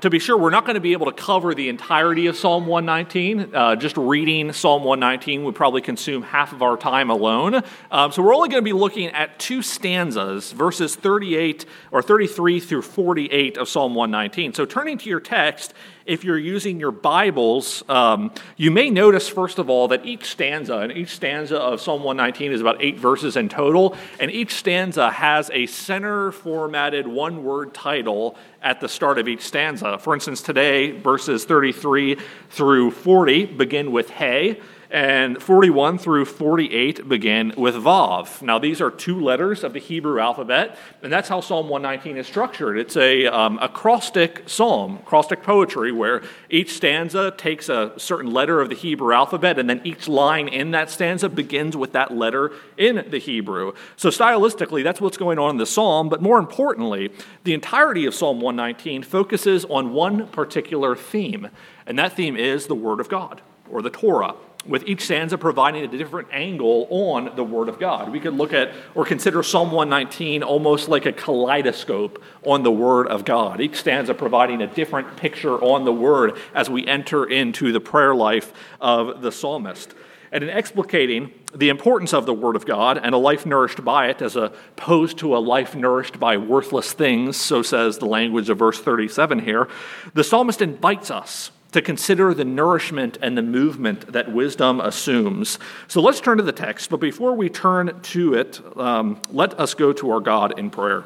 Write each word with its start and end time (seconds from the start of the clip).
To 0.00 0.08
be 0.08 0.18
sure, 0.18 0.38
we're 0.38 0.48
not 0.48 0.64
going 0.64 0.76
to 0.76 0.80
be 0.80 0.92
able 0.92 1.12
to 1.12 1.12
cover 1.12 1.54
the 1.54 1.68
entirety 1.68 2.26
of 2.26 2.34
Psalm 2.34 2.66
119. 2.66 3.54
Uh, 3.54 3.76
just 3.76 3.98
reading 3.98 4.50
Psalm 4.50 4.82
119 4.82 5.44
would 5.44 5.54
probably 5.54 5.82
consume 5.82 6.22
half 6.22 6.54
of 6.54 6.62
our 6.62 6.78
time 6.78 7.10
alone. 7.10 7.62
Um, 7.90 8.10
so 8.10 8.22
we're 8.22 8.34
only 8.34 8.48
going 8.48 8.62
to 8.62 8.64
be 8.64 8.72
looking 8.72 9.08
at 9.08 9.38
two 9.38 9.60
stanzas, 9.60 10.52
verses 10.52 10.96
38 10.96 11.66
or 11.90 12.00
33 12.00 12.60
through 12.60 12.80
48 12.80 13.58
of 13.58 13.68
Psalm 13.68 13.94
119. 13.94 14.54
So 14.54 14.64
turning 14.64 14.96
to 14.96 15.10
your 15.10 15.20
text, 15.20 15.74
if 16.10 16.24
you're 16.24 16.36
using 16.36 16.80
your 16.80 16.90
Bibles, 16.90 17.84
um, 17.88 18.32
you 18.56 18.72
may 18.72 18.90
notice, 18.90 19.28
first 19.28 19.60
of 19.60 19.70
all, 19.70 19.86
that 19.86 20.04
each 20.04 20.24
stanza, 20.24 20.78
and 20.78 20.90
each 20.90 21.10
stanza 21.10 21.56
of 21.56 21.80
Psalm 21.80 22.02
119 22.02 22.50
is 22.50 22.60
about 22.60 22.82
eight 22.82 22.98
verses 22.98 23.36
in 23.36 23.48
total, 23.48 23.96
and 24.18 24.28
each 24.28 24.54
stanza 24.54 25.08
has 25.12 25.52
a 25.54 25.66
center 25.66 26.32
formatted 26.32 27.06
one 27.06 27.44
word 27.44 27.72
title 27.72 28.36
at 28.60 28.80
the 28.80 28.88
start 28.88 29.20
of 29.20 29.28
each 29.28 29.42
stanza. 29.42 29.98
For 29.98 30.12
instance, 30.12 30.42
today, 30.42 30.90
verses 30.90 31.44
33 31.44 32.16
through 32.50 32.90
40 32.90 33.46
begin 33.46 33.92
with 33.92 34.10
Hey 34.10 34.60
and 34.90 35.40
41 35.40 35.98
through 35.98 36.24
48 36.24 37.08
begin 37.08 37.54
with 37.56 37.76
Vav. 37.76 38.42
Now, 38.42 38.58
these 38.58 38.80
are 38.80 38.90
two 38.90 39.20
letters 39.20 39.62
of 39.62 39.72
the 39.72 39.78
Hebrew 39.78 40.18
alphabet, 40.18 40.76
and 41.02 41.12
that's 41.12 41.28
how 41.28 41.40
Psalm 41.40 41.68
119 41.68 42.16
is 42.16 42.26
structured. 42.26 42.76
It's 42.76 42.96
a 42.96 43.26
um, 43.26 43.60
acrostic 43.62 44.42
psalm, 44.48 44.96
acrostic 44.96 45.44
poetry, 45.44 45.92
where 45.92 46.22
each 46.48 46.72
stanza 46.72 47.30
takes 47.30 47.68
a 47.68 47.92
certain 47.98 48.32
letter 48.32 48.60
of 48.60 48.68
the 48.68 48.74
Hebrew 48.74 49.14
alphabet, 49.14 49.60
and 49.60 49.70
then 49.70 49.80
each 49.84 50.08
line 50.08 50.48
in 50.48 50.72
that 50.72 50.90
stanza 50.90 51.28
begins 51.28 51.76
with 51.76 51.92
that 51.92 52.12
letter 52.12 52.50
in 52.76 53.06
the 53.08 53.18
Hebrew. 53.18 53.72
So, 53.96 54.08
stylistically, 54.08 54.82
that's 54.82 55.00
what's 55.00 55.16
going 55.16 55.38
on 55.38 55.50
in 55.50 55.56
the 55.58 55.66
psalm, 55.66 56.08
but 56.08 56.20
more 56.20 56.38
importantly, 56.38 57.12
the 57.44 57.54
entirety 57.54 58.06
of 58.06 58.14
Psalm 58.14 58.40
119 58.40 59.04
focuses 59.04 59.64
on 59.66 59.92
one 59.92 60.26
particular 60.28 60.96
theme, 60.96 61.48
and 61.86 61.96
that 61.96 62.14
theme 62.14 62.36
is 62.36 62.66
the 62.66 62.74
Word 62.74 62.98
of 62.98 63.08
God, 63.08 63.40
or 63.70 63.82
the 63.82 63.90
Torah 63.90 64.34
with 64.66 64.86
each 64.86 65.04
stanza 65.04 65.38
providing 65.38 65.84
a 65.84 65.88
different 65.88 66.28
angle 66.32 66.86
on 66.90 67.34
the 67.34 67.44
Word 67.44 67.68
of 67.68 67.78
God. 67.78 68.12
We 68.12 68.20
could 68.20 68.34
look 68.34 68.52
at 68.52 68.72
or 68.94 69.04
consider 69.04 69.42
Psalm 69.42 69.72
119 69.72 70.42
almost 70.42 70.88
like 70.88 71.06
a 71.06 71.12
kaleidoscope 71.12 72.22
on 72.44 72.62
the 72.62 72.70
Word 72.70 73.06
of 73.08 73.24
God, 73.24 73.60
each 73.60 73.76
stanza 73.76 74.12
providing 74.12 74.60
a 74.60 74.66
different 74.66 75.16
picture 75.16 75.56
on 75.56 75.84
the 75.84 75.92
Word 75.92 76.36
as 76.54 76.68
we 76.68 76.86
enter 76.86 77.24
into 77.24 77.72
the 77.72 77.80
prayer 77.80 78.14
life 78.14 78.52
of 78.80 79.22
the 79.22 79.32
psalmist. 79.32 79.94
And 80.32 80.44
in 80.44 80.50
explicating 80.50 81.32
the 81.54 81.70
importance 81.70 82.12
of 82.12 82.26
the 82.26 82.34
Word 82.34 82.54
of 82.54 82.64
God 82.64 83.00
and 83.02 83.14
a 83.14 83.18
life 83.18 83.46
nourished 83.46 83.84
by 83.84 84.08
it 84.08 84.22
as 84.22 84.36
opposed 84.36 85.18
to 85.18 85.36
a 85.36 85.38
life 85.38 85.74
nourished 85.74 86.20
by 86.20 86.36
worthless 86.36 86.92
things, 86.92 87.36
so 87.36 87.62
says 87.62 87.98
the 87.98 88.06
language 88.06 88.48
of 88.50 88.58
verse 88.58 88.78
37 88.78 89.40
here, 89.40 89.68
the 90.14 90.22
psalmist 90.22 90.62
invites 90.62 91.10
us 91.10 91.50
to 91.72 91.80
consider 91.80 92.34
the 92.34 92.44
nourishment 92.44 93.18
and 93.22 93.36
the 93.36 93.42
movement 93.42 94.12
that 94.12 94.32
wisdom 94.32 94.80
assumes. 94.80 95.58
So 95.88 96.00
let's 96.00 96.20
turn 96.20 96.38
to 96.38 96.42
the 96.42 96.52
text, 96.52 96.90
but 96.90 96.98
before 96.98 97.34
we 97.34 97.48
turn 97.48 98.00
to 98.00 98.34
it, 98.34 98.60
um, 98.76 99.20
let 99.30 99.58
us 99.58 99.74
go 99.74 99.92
to 99.92 100.10
our 100.10 100.20
God 100.20 100.58
in 100.58 100.70
prayer. 100.70 101.04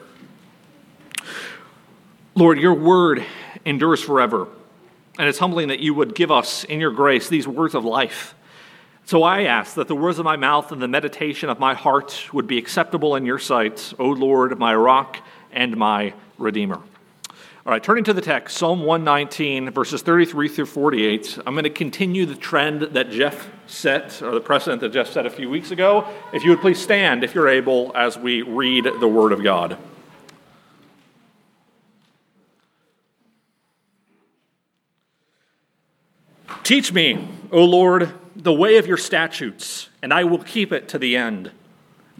Lord, 2.34 2.58
your 2.58 2.74
word 2.74 3.24
endures 3.64 4.02
forever, 4.02 4.48
and 5.18 5.28
it's 5.28 5.38
humbling 5.38 5.68
that 5.68 5.80
you 5.80 5.94
would 5.94 6.14
give 6.14 6.30
us 6.30 6.64
in 6.64 6.80
your 6.80 6.90
grace 6.90 7.28
these 7.28 7.46
words 7.46 7.74
of 7.74 7.84
life. 7.84 8.34
So 9.06 9.22
I 9.22 9.42
ask 9.42 9.74
that 9.74 9.86
the 9.86 9.94
words 9.94 10.18
of 10.18 10.24
my 10.24 10.36
mouth 10.36 10.72
and 10.72 10.80
the 10.80 10.88
meditation 10.88 11.50
of 11.50 11.60
my 11.60 11.74
heart 11.74 12.32
would 12.32 12.46
be 12.46 12.56
acceptable 12.56 13.16
in 13.16 13.26
your 13.26 13.38
sight, 13.38 13.92
O 13.98 14.08
Lord, 14.08 14.58
my 14.58 14.74
rock 14.74 15.18
and 15.52 15.76
my 15.76 16.14
redeemer. 16.38 16.80
All 17.66 17.70
right, 17.70 17.82
turning 17.82 18.04
to 18.04 18.12
the 18.12 18.20
text, 18.20 18.58
Psalm 18.58 18.80
119, 18.80 19.70
verses 19.70 20.02
33 20.02 20.48
through 20.48 20.66
48. 20.66 21.38
I'm 21.46 21.54
going 21.54 21.64
to 21.64 21.70
continue 21.70 22.26
the 22.26 22.34
trend 22.34 22.82
that 22.82 23.08
Jeff 23.08 23.48
set, 23.66 24.20
or 24.20 24.32
the 24.32 24.40
precedent 24.42 24.82
that 24.82 24.90
Jeff 24.90 25.10
set 25.10 25.24
a 25.24 25.30
few 25.30 25.48
weeks 25.48 25.70
ago. 25.70 26.06
If 26.34 26.44
you 26.44 26.50
would 26.50 26.60
please 26.60 26.78
stand, 26.78 27.24
if 27.24 27.34
you're 27.34 27.48
able, 27.48 27.90
as 27.94 28.18
we 28.18 28.42
read 28.42 28.84
the 29.00 29.08
Word 29.08 29.32
of 29.32 29.42
God. 29.42 29.78
Teach 36.64 36.92
me, 36.92 37.26
O 37.50 37.64
Lord, 37.64 38.12
the 38.36 38.52
way 38.52 38.76
of 38.76 38.86
your 38.86 38.98
statutes, 38.98 39.88
and 40.02 40.12
I 40.12 40.24
will 40.24 40.42
keep 40.42 40.70
it 40.70 40.86
to 40.90 40.98
the 40.98 41.16
end. 41.16 41.50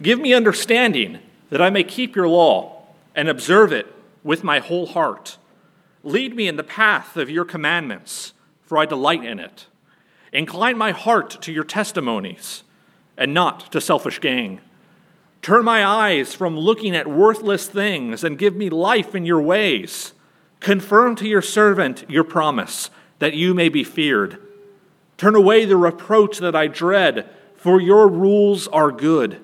Give 0.01 0.19
me 0.19 0.33
understanding 0.33 1.19
that 1.51 1.61
I 1.61 1.69
may 1.69 1.83
keep 1.83 2.15
your 2.15 2.27
law 2.27 2.81
and 3.13 3.29
observe 3.29 3.71
it 3.71 3.91
with 4.25 4.43
my 4.43 4.59
whole 4.59 4.87
heart. 4.87 5.37
Lead 6.05 6.35
me 6.35 6.47
in 6.47 6.55
the 6.55 6.63
path 6.63 7.17
of 7.17 7.31
your 7.31 7.43
commandments, 7.43 8.33
for 8.61 8.77
I 8.77 8.85
delight 8.85 9.25
in 9.25 9.39
it. 9.39 9.65
Incline 10.31 10.77
my 10.77 10.91
heart 10.91 11.41
to 11.41 11.51
your 11.51 11.63
testimonies, 11.63 12.63
and 13.17 13.33
not 13.33 13.71
to 13.71 13.81
selfish 13.81 14.21
gain. 14.21 14.61
Turn 15.41 15.65
my 15.65 15.83
eyes 15.83 16.35
from 16.35 16.57
looking 16.57 16.95
at 16.95 17.07
worthless 17.07 17.67
things, 17.67 18.23
and 18.23 18.37
give 18.37 18.55
me 18.55 18.69
life 18.69 19.15
in 19.15 19.25
your 19.25 19.41
ways. 19.41 20.13
Confirm 20.59 21.15
to 21.15 21.27
your 21.27 21.41
servant 21.41 22.07
your 22.07 22.23
promise, 22.23 22.91
that 23.17 23.33
you 23.33 23.55
may 23.55 23.69
be 23.69 23.83
feared. 23.83 24.39
Turn 25.17 25.33
away 25.33 25.65
the 25.65 25.75
reproach 25.75 26.37
that 26.37 26.55
I 26.55 26.67
dread, 26.67 27.27
for 27.55 27.81
your 27.81 28.07
rules 28.07 28.67
are 28.67 28.91
good. 28.91 29.43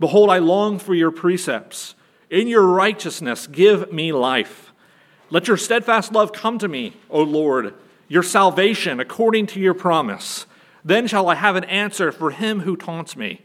Behold, 0.00 0.30
I 0.30 0.38
long 0.38 0.78
for 0.78 0.94
your 0.94 1.10
precepts. 1.10 1.94
In 2.30 2.48
your 2.48 2.66
righteousness, 2.66 3.46
give 3.46 3.92
me 3.92 4.10
life. 4.10 4.71
Let 5.32 5.48
your 5.48 5.56
steadfast 5.56 6.12
love 6.12 6.34
come 6.34 6.58
to 6.58 6.68
me, 6.68 6.92
O 7.08 7.22
Lord, 7.22 7.72
your 8.06 8.22
salvation 8.22 9.00
according 9.00 9.46
to 9.46 9.60
your 9.60 9.72
promise. 9.72 10.44
Then 10.84 11.06
shall 11.06 11.30
I 11.30 11.36
have 11.36 11.56
an 11.56 11.64
answer 11.64 12.12
for 12.12 12.32
him 12.32 12.60
who 12.60 12.76
taunts 12.76 13.16
me, 13.16 13.40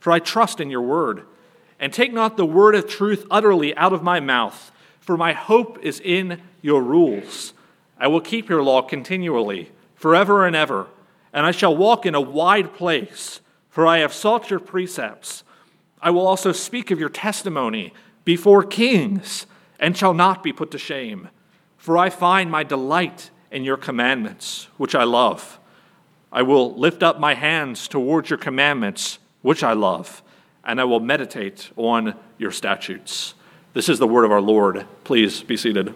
for 0.00 0.12
I 0.12 0.18
trust 0.18 0.58
in 0.60 0.68
your 0.68 0.82
word. 0.82 1.22
And 1.78 1.92
take 1.92 2.12
not 2.12 2.36
the 2.36 2.44
word 2.44 2.74
of 2.74 2.88
truth 2.88 3.24
utterly 3.30 3.72
out 3.76 3.92
of 3.92 4.02
my 4.02 4.18
mouth, 4.18 4.72
for 4.98 5.16
my 5.16 5.32
hope 5.32 5.78
is 5.80 6.00
in 6.00 6.42
your 6.60 6.82
rules. 6.82 7.52
I 8.00 8.08
will 8.08 8.20
keep 8.20 8.48
your 8.48 8.64
law 8.64 8.82
continually, 8.82 9.70
forever 9.94 10.44
and 10.44 10.56
ever, 10.56 10.88
and 11.32 11.46
I 11.46 11.52
shall 11.52 11.76
walk 11.76 12.04
in 12.04 12.16
a 12.16 12.20
wide 12.20 12.74
place, 12.74 13.40
for 13.70 13.86
I 13.86 13.98
have 13.98 14.12
sought 14.12 14.50
your 14.50 14.58
precepts. 14.58 15.44
I 16.02 16.10
will 16.10 16.26
also 16.26 16.50
speak 16.50 16.90
of 16.90 16.98
your 16.98 17.08
testimony 17.08 17.94
before 18.24 18.64
kings 18.64 19.46
and 19.78 19.96
shall 19.96 20.14
not 20.14 20.42
be 20.42 20.52
put 20.52 20.70
to 20.72 20.78
shame. 20.78 21.28
For 21.76 21.96
I 21.96 22.10
find 22.10 22.50
my 22.50 22.64
delight 22.64 23.30
in 23.50 23.64
your 23.64 23.76
commandments, 23.76 24.68
which 24.76 24.94
I 24.94 25.04
love. 25.04 25.58
I 26.30 26.42
will 26.42 26.74
lift 26.74 27.02
up 27.02 27.18
my 27.18 27.34
hands 27.34 27.88
towards 27.88 28.28
your 28.28 28.38
commandments, 28.38 29.18
which 29.42 29.62
I 29.62 29.72
love, 29.72 30.22
and 30.64 30.80
I 30.80 30.84
will 30.84 31.00
meditate 31.00 31.70
on 31.76 32.14
your 32.36 32.50
statutes. 32.50 33.34
This 33.72 33.88
is 33.88 33.98
the 33.98 34.06
word 34.06 34.24
of 34.24 34.32
our 34.32 34.40
Lord. 34.40 34.86
Please 35.04 35.42
be 35.42 35.56
seated. 35.56 35.94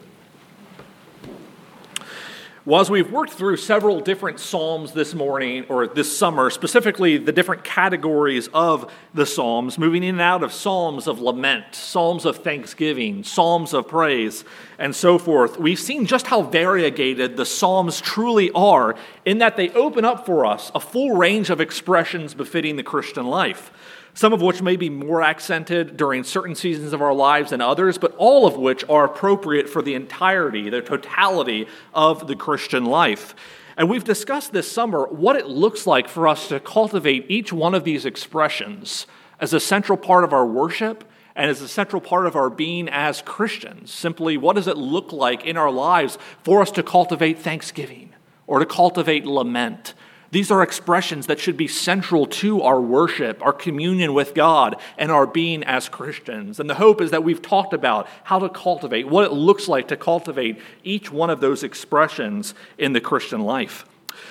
Well, 2.65 2.81
as 2.81 2.89
we've 2.89 3.11
worked 3.11 3.33
through 3.33 3.57
several 3.57 3.99
different 3.99 4.39
Psalms 4.39 4.93
this 4.93 5.15
morning 5.15 5.65
or 5.69 5.89
this 5.89 6.17
summer, 6.17 6.49
specifically 6.49 7.19
the 7.19 7.33
different 7.33 7.65
categories 7.65 8.49
of 8.55 8.89
the 9.13 9.27
Psalms, 9.27 9.79
moving 9.79 10.05
in 10.05 10.11
and 10.11 10.21
out 10.21 10.45
of 10.45 10.53
Psalms 10.53 11.09
of 11.09 11.21
lament, 11.21 11.75
Psalms 11.75 12.25
of 12.25 12.37
thanksgiving, 12.37 13.25
Psalms 13.25 13.75
of 13.75 13.89
praise, 13.89 14.45
and 14.79 14.95
so 14.95 15.19
forth, 15.19 15.59
we've 15.59 15.81
seen 15.81 16.07
just 16.07 16.29
how 16.29 16.43
variegated 16.43 17.37
the 17.37 17.45
Psalms 17.45 18.01
truly 18.01 18.53
are 18.53 18.95
in 19.25 19.39
that 19.39 19.57
they 19.57 19.71
open 19.71 20.05
up 20.05 20.25
for 20.25 20.47
us 20.47 20.71
a 20.73 20.79
full 20.79 21.17
range 21.17 21.51
of 21.51 21.61
expressions 21.61 22.33
befitting 22.33 22.77
the 22.77 22.85
Christian 22.85 23.27
life 23.27 23.73
some 24.15 24.33
of 24.33 24.43
which 24.43 24.63
may 24.63 24.77
be 24.77 24.91
more 24.91 25.23
accented 25.23 25.97
during 25.97 26.25
certain 26.25 26.55
seasons 26.55 26.93
of 26.93 27.01
our 27.01 27.15
lives 27.15 27.51
than 27.51 27.61
others, 27.61 27.99
but 27.99 28.15
all 28.17 28.47
of 28.47 28.57
which 28.57 28.85
are 28.89 29.05
appropriate 29.05 29.69
for 29.69 29.83
the 29.83 29.95
entirety, 29.95 30.69
the 30.69 30.83
totality 30.83 31.67
of 31.95 32.27
the 32.27 32.37
Christian 32.37 32.85
life. 32.85 33.35
And 33.77 33.89
we've 33.89 34.05
discussed 34.05 34.53
this 34.53 34.71
summer 34.71 35.07
what 35.07 35.37
it 35.37 35.47
looks 35.47 35.87
like 35.87 36.09
for 36.09 36.29
us 36.29 36.49
to 36.49 36.61
cultivate 36.61 37.27
each 37.29 37.53
one 37.53 37.75
of 37.75 37.85
these 37.85 38.05
expressions 38.05 39.07
as 39.41 39.53
a 39.53 39.61
central 39.61 39.97
part 39.97 40.25
of 40.25 40.33
our 40.33 40.47
worship 40.47 41.05
and 41.35 41.51
as 41.51 41.63
a 41.63 41.69
central 41.69 42.01
part 42.01 42.27
of 42.27 42.37
our 42.37 42.51
being 42.51 42.89
as 42.89 43.23
Christians. 43.23 43.91
Simply, 43.91 44.37
what 44.37 44.57
does 44.57 44.69
it 44.69 44.77
look 44.77 45.13
like 45.13 45.47
in 45.47 45.57
our 45.57 45.71
lives 45.71 46.19
for 46.43 46.61
us 46.61 46.71
to 46.73 46.83
cultivate 46.83 47.39
thanksgiving 47.39 48.13
or 48.47 48.59
to 48.59 48.67
cultivate 48.67 49.25
lament? 49.25 49.95
These 50.33 50.51
are 50.51 50.63
expressions 50.63 51.27
that 51.27 51.39
should 51.39 51.59
be 51.59 51.69
central 51.69 52.25
to 52.27 52.63
our 52.63 52.81
worship, 52.81 53.43
our 53.43 53.53
communion 53.53 54.15
with 54.15 54.33
God, 54.33 54.77
and 54.97 55.13
our 55.13 55.27
being 55.27 55.63
as 55.63 55.91
Christians. 55.91 56.59
And 56.59 56.71
the 56.71 56.77
hope 56.77 57.03
is 57.03 57.11
that 57.11 57.23
we've 57.23 57.43
talked 57.43 57.75
about 57.75 58.09
how 58.25 58.39
to 58.39 58.49
cultivate, 58.49 59.07
what 59.07 59.27
it 59.27 59.33
looks 59.33 59.69
like 59.69 59.89
to 59.89 59.97
cultivate 59.97 60.59
each 60.85 61.13
one 61.13 61.29
of 61.29 61.41
those 61.41 61.63
expressions 61.63 62.55
in 62.79 62.95
the 62.95 63.01
Christian 63.01 63.43
life. 63.43 63.85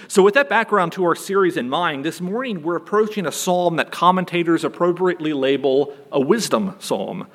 So, 0.07 0.24
with 0.24 0.33
that 0.33 0.50
background 0.50 0.92
to 0.94 1.03
our 1.06 1.15
series 1.15 1.56
in 1.56 1.69
mind, 1.69 2.03
this 2.03 2.19
morning 2.19 2.63
we're 2.63 2.75
approaching 2.75 3.27
a 3.27 3.31
psalm 3.31 3.75
that 3.75 3.92
commentators 3.92 4.63
appropriately 4.63 5.33
label 5.33 5.95
a 6.12 6.19
wisdom 6.19 6.75
psalm. 6.80 7.27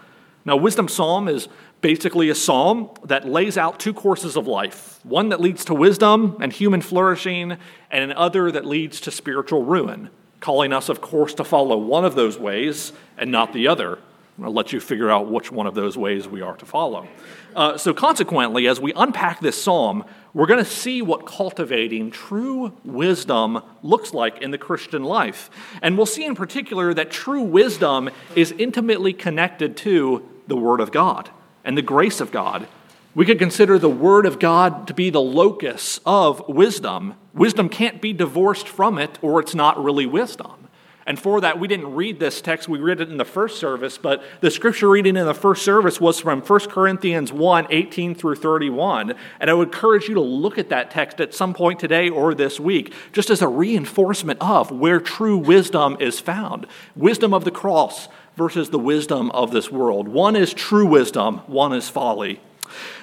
Now, 0.45 0.57
wisdom 0.57 0.89
psalm 0.89 1.29
is 1.29 1.49
Basically, 1.81 2.31
a 2.31 2.35
psalm 2.35 2.91
that 3.05 3.29
lays 3.29 3.59
out 3.59 3.79
two 3.79 3.93
courses 3.93 4.37
of 4.37 4.47
life 4.47 4.99
one 5.05 5.29
that 5.29 5.41
leads 5.41 5.65
to 5.67 5.75
wisdom 5.75 6.37
and 6.41 6.53
human 6.53 6.81
flourishing, 6.81 7.57
and 7.91 8.11
another 8.11 8.51
that 8.51 8.65
leads 8.65 9.01
to 9.03 9.11
spiritual 9.11 9.63
ruin, 9.63 10.11
calling 10.41 10.73
us, 10.73 10.89
of 10.89 11.01
course, 11.01 11.33
to 11.35 11.45
follow 11.45 11.77
one 11.77 12.05
of 12.05 12.17
those 12.17 12.39
ways 12.39 12.93
and 13.17 13.31
not 13.31 13.53
the 13.53 13.69
other. 13.69 13.99
I'll 14.43 14.53
let 14.53 14.73
you 14.73 14.81
figure 14.81 15.09
out 15.11 15.31
which 15.31 15.51
one 15.51 15.67
of 15.67 15.75
those 15.75 15.97
ways 15.97 16.29
we 16.29 16.43
are 16.43 16.57
to 16.57 16.67
follow. 16.67 17.09
Uh, 17.55 17.79
so, 17.79 17.95
consequently, 17.95 18.67
as 18.67 18.81
we 18.81 18.93
unpack 18.95 19.41
this 19.41 19.63
psalm, 19.63 20.05
we're 20.35 20.47
going 20.47 20.63
to 20.63 20.71
see 20.71 21.01
what 21.01 21.25
cultivating 21.25 22.11
true 22.11 22.77
wisdom 22.85 23.63
looks 23.83 24.13
like 24.13 24.43
in 24.43 24.51
the 24.51 24.59
Christian 24.59 25.05
life. 25.05 25.49
And 25.81 25.97
we'll 25.97 26.05
see 26.05 26.27
in 26.27 26.35
particular 26.35 26.93
that 26.93 27.11
true 27.11 27.43
wisdom 27.43 28.11
is 28.35 28.53
intimately 28.59 29.15
connected 29.15 29.77
to 29.79 30.29
the 30.49 30.57
Word 30.57 30.81
of 30.81 30.93
God 30.93 31.31
and 31.67 31.77
the 31.77 31.83
grace 31.83 32.21
of 32.21 32.31
God. 32.31 32.67
We 33.15 33.27
could 33.27 33.39
consider 33.39 33.79
the 33.79 33.91
Word 33.91 34.25
of 34.25 34.39
God 34.39 34.87
to 34.89 34.95
be 34.95 35.11
the 35.11 35.21
locus 35.21 36.01
of 36.07 36.47
wisdom. 36.49 37.15
Wisdom 37.35 37.69
can't 37.69 38.01
be 38.01 38.13
divorced 38.13 38.69
from 38.69 38.99
it, 38.99 39.19
or 39.21 39.41
it's 39.41 39.55
not 39.55 39.83
really 39.83 40.07
wisdom. 40.07 40.69
And 41.07 41.21
for 41.21 41.41
that, 41.41 41.61
we 41.61 41.69
didn't 41.69 41.95
read 41.95 42.19
this 42.19 42.41
text. 42.41 42.69
We 42.69 42.81
read 42.81 43.01
it 43.01 43.09
in 43.09 43.17
the 43.17 43.25
first 43.25 43.59
service, 43.61 43.97
but 43.97 44.25
the 44.41 44.51
scripture 44.51 44.89
reading 44.89 45.17
in 45.17 45.25
the 45.25 45.35
first 45.35 45.63
service 45.63 46.01
was 46.01 46.19
from 46.19 46.41
1 46.41 46.61
Corinthians 46.69 47.33
1 47.33 47.69
18 47.71 48.17
through 48.17 48.35
31. 48.35 49.15
And 49.39 49.49
I 49.49 49.55
would 49.55 49.69
encourage 49.69 50.09
you 50.09 50.15
to 50.15 50.21
look 50.21 50.59
at 50.59 50.69
that 50.71 50.91
text 50.91 51.21
at 51.21 51.33
some 51.33 51.55
point 51.55 51.79
today 51.79 52.11
or 52.11 52.35
this 52.35 52.59
week, 52.59 52.93
just 53.13 53.31
as 53.31 53.41
a 53.41 53.47
reinforcement 53.49 54.41
of 54.43 54.73
where 54.73 54.99
true 54.99 55.39
wisdom 55.39 55.97
is 56.01 56.19
found 56.19 56.67
wisdom 56.97 57.33
of 57.33 57.45
the 57.45 57.53
cross 57.53 58.09
versus 58.37 58.71
the 58.71 58.79
wisdom 58.79 59.31
of 59.31 59.51
this 59.51 59.71
world. 59.71 60.09
One 60.09 60.37
is 60.37 60.53
true 60.53 60.87
wisdom, 60.87 61.39
one 61.47 61.73
is 61.73 61.89
folly. 61.89 62.41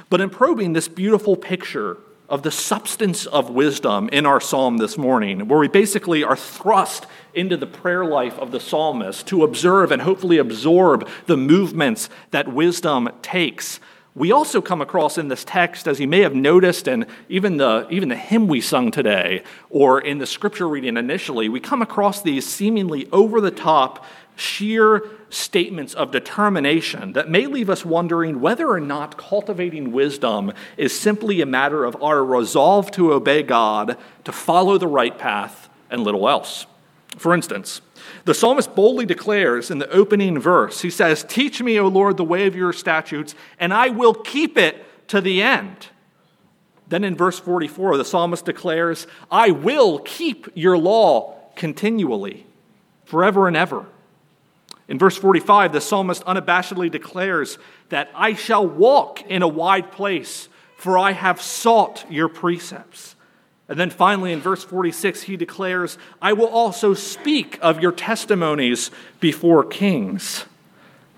But 0.10 0.22
in 0.22 0.30
probing 0.30 0.74
this 0.74 0.88
beautiful 0.88 1.36
picture 1.36 1.98
of 2.30 2.44
the 2.44 2.52
substance 2.52 3.26
of 3.26 3.50
wisdom 3.50 4.10
in 4.10 4.26
our 4.26 4.40
psalm 4.40 4.78
this 4.78 4.98
morning, 4.98 5.48
where 5.48 5.60
we 5.60 5.68
basically 5.68 6.24
are 6.24 6.36
thrust 6.36 7.06
into 7.34 7.58
the 7.58 7.68
prayer 7.68 8.06
life 8.06 8.38
of 8.40 8.52
the 8.52 8.60
psalmist 8.60 9.28
to 9.28 9.44
observe 9.44 9.92
and 9.92 10.02
hopefully 10.02 10.38
absorb 10.38 11.08
the 11.26 11.38
movements 11.38 12.10
that 12.32 12.52
wisdom 12.52 13.10
takes. 13.22 13.80
We 14.16 14.32
also 14.32 14.62
come 14.62 14.80
across 14.80 15.18
in 15.18 15.28
this 15.28 15.44
text, 15.44 15.88
as 15.88 16.00
you 16.00 16.08
may 16.08 16.20
have 16.20 16.36
noticed, 16.36 16.88
and 16.88 17.08
even 17.30 17.58
the, 17.58 17.88
even 17.90 18.10
the 18.10 18.16
hymn 18.16 18.48
we 18.48 18.62
sung 18.62 18.92
today, 18.92 19.44
or 19.72 20.00
in 20.00 20.20
the 20.20 20.28
scripture 20.28 20.68
reading 20.68 20.98
initially, 20.98 21.50
we 21.50 21.60
come 21.60 21.82
across 21.82 22.22
these 22.22 22.46
seemingly 22.46 23.08
over 23.12 23.42
the 23.42 23.52
top, 23.52 24.06
sheer 24.36 25.04
statements 25.30 25.94
of 25.94 26.12
determination 26.12 27.14
that 27.14 27.30
may 27.30 27.46
leave 27.48 27.70
us 27.70 27.86
wondering 27.86 28.40
whether 28.40 28.70
or 28.70 28.80
not 28.80 29.18
cultivating 29.18 29.92
wisdom 29.92 30.52
is 30.78 30.98
simply 30.98 31.42
a 31.42 31.46
matter 31.46 31.86
of 31.86 32.02
our 32.02 32.24
resolve 32.24 32.92
to 32.92 33.14
obey 33.14 33.44
God, 33.44 33.98
to 34.24 34.32
follow 34.32 34.78
the 34.78 34.88
right 34.88 35.18
path, 35.18 35.70
and 35.90 36.04
little 36.04 36.28
else. 36.28 36.66
For 37.18 37.34
instance, 37.34 37.82
the 38.26 38.34
psalmist 38.34 38.76
boldly 38.76 39.06
declares 39.06 39.70
in 39.70 39.78
the 39.78 39.90
opening 39.92 40.40
verse, 40.40 40.82
he 40.82 40.90
says, 40.90 41.24
Teach 41.24 41.62
me, 41.62 41.80
O 41.80 41.88
Lord, 41.88 42.18
the 42.18 42.24
way 42.24 42.48
of 42.48 42.56
your 42.56 42.74
statutes, 42.74 43.36
and 43.60 43.74
I 43.74 43.90
will 43.90 44.14
keep 44.14 44.58
it 44.58 44.84
to 45.10 45.22
the 45.22 45.42
end. 45.42 45.88
Then 46.88 47.04
in 47.04 47.16
verse 47.16 47.40
44, 47.40 47.98
the 47.98 48.06
psalmist 48.06 48.46
declares, 48.46 49.08
I 49.32 49.52
will 49.52 50.00
keep 50.00 50.48
your 50.54 50.78
law 50.78 51.36
continually, 51.56 52.46
forever 53.06 53.48
and 53.48 53.56
ever. 53.56 53.86
In 54.88 55.00
verse 55.00 55.18
45, 55.18 55.72
the 55.72 55.82
psalmist 55.82 56.24
unabashedly 56.26 56.92
declares 56.92 57.58
that 57.90 58.10
I 58.14 58.34
shall 58.34 58.68
walk 58.68 59.22
in 59.24 59.42
a 59.42 59.48
wide 59.48 59.92
place, 59.92 60.50
for 60.78 60.98
I 60.98 61.12
have 61.12 61.42
sought 61.42 62.06
your 62.10 62.28
precepts. 62.28 63.16
And 63.70 63.80
then 63.80 63.90
finally, 63.90 64.34
in 64.34 64.42
verse 64.42 64.64
46, 64.64 65.24
he 65.24 65.38
declares, 65.38 65.98
I 66.22 66.34
will 66.34 66.48
also 66.48 66.94
speak 66.94 67.58
of 67.62 67.82
your 67.82 67.94
testimonies 67.94 68.92
before 69.20 69.64
kings. 69.64 70.46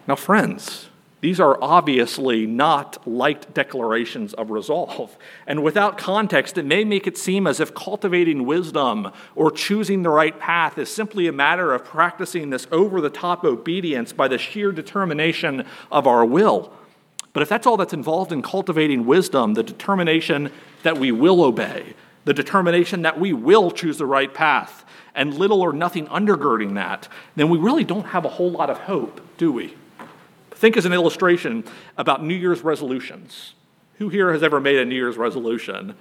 Now, 0.07 0.15
friends, 0.15 0.89
these 1.25 1.39
are 1.39 1.57
obviously 1.59 2.45
not 2.45 3.07
light 3.07 3.51
declarations 3.51 4.35
of 4.35 4.51
resolve. 4.51 5.17
And 5.47 5.63
without 5.63 5.97
context, 5.97 6.55
it 6.55 6.65
may 6.65 6.83
make 6.83 7.07
it 7.07 7.17
seem 7.17 7.47
as 7.47 7.59
if 7.59 7.73
cultivating 7.73 8.45
wisdom 8.45 9.11
or 9.33 9.49
choosing 9.49 10.03
the 10.03 10.11
right 10.11 10.39
path 10.39 10.77
is 10.77 10.87
simply 10.87 11.25
a 11.25 11.31
matter 11.31 11.73
of 11.73 11.83
practicing 11.83 12.51
this 12.51 12.67
over 12.71 13.01
the 13.01 13.09
top 13.09 13.43
obedience 13.43 14.13
by 14.13 14.27
the 14.27 14.37
sheer 14.37 14.71
determination 14.71 15.65
of 15.91 16.05
our 16.05 16.23
will. 16.23 16.71
But 17.33 17.41
if 17.41 17.49
that's 17.49 17.65
all 17.65 17.75
that's 17.75 17.91
involved 17.91 18.31
in 18.31 18.43
cultivating 18.43 19.07
wisdom, 19.07 19.55
the 19.55 19.63
determination 19.63 20.51
that 20.83 20.99
we 20.99 21.11
will 21.11 21.43
obey, 21.43 21.95
the 22.25 22.35
determination 22.35 23.01
that 23.01 23.19
we 23.19 23.33
will 23.33 23.71
choose 23.71 23.97
the 23.97 24.05
right 24.05 24.31
path, 24.31 24.85
and 25.15 25.33
little 25.33 25.63
or 25.63 25.73
nothing 25.73 26.05
undergirding 26.05 26.75
that, 26.75 27.07
then 27.35 27.49
we 27.49 27.57
really 27.57 27.83
don't 27.83 28.09
have 28.09 28.25
a 28.25 28.29
whole 28.29 28.51
lot 28.51 28.69
of 28.69 28.77
hope, 28.77 29.19
do 29.39 29.51
we? 29.51 29.73
Think 30.55 30.77
as 30.77 30.85
an 30.85 30.93
illustration 30.93 31.65
about 31.97 32.23
New 32.23 32.33
Year's 32.33 32.63
resolutions. 32.63 33.53
Who 33.97 34.09
here 34.09 34.31
has 34.31 34.41
ever 34.41 34.59
made 34.59 34.77
a 34.77 34.85
New 34.85 34.95
Year's 34.95 35.17
resolution? 35.17 35.95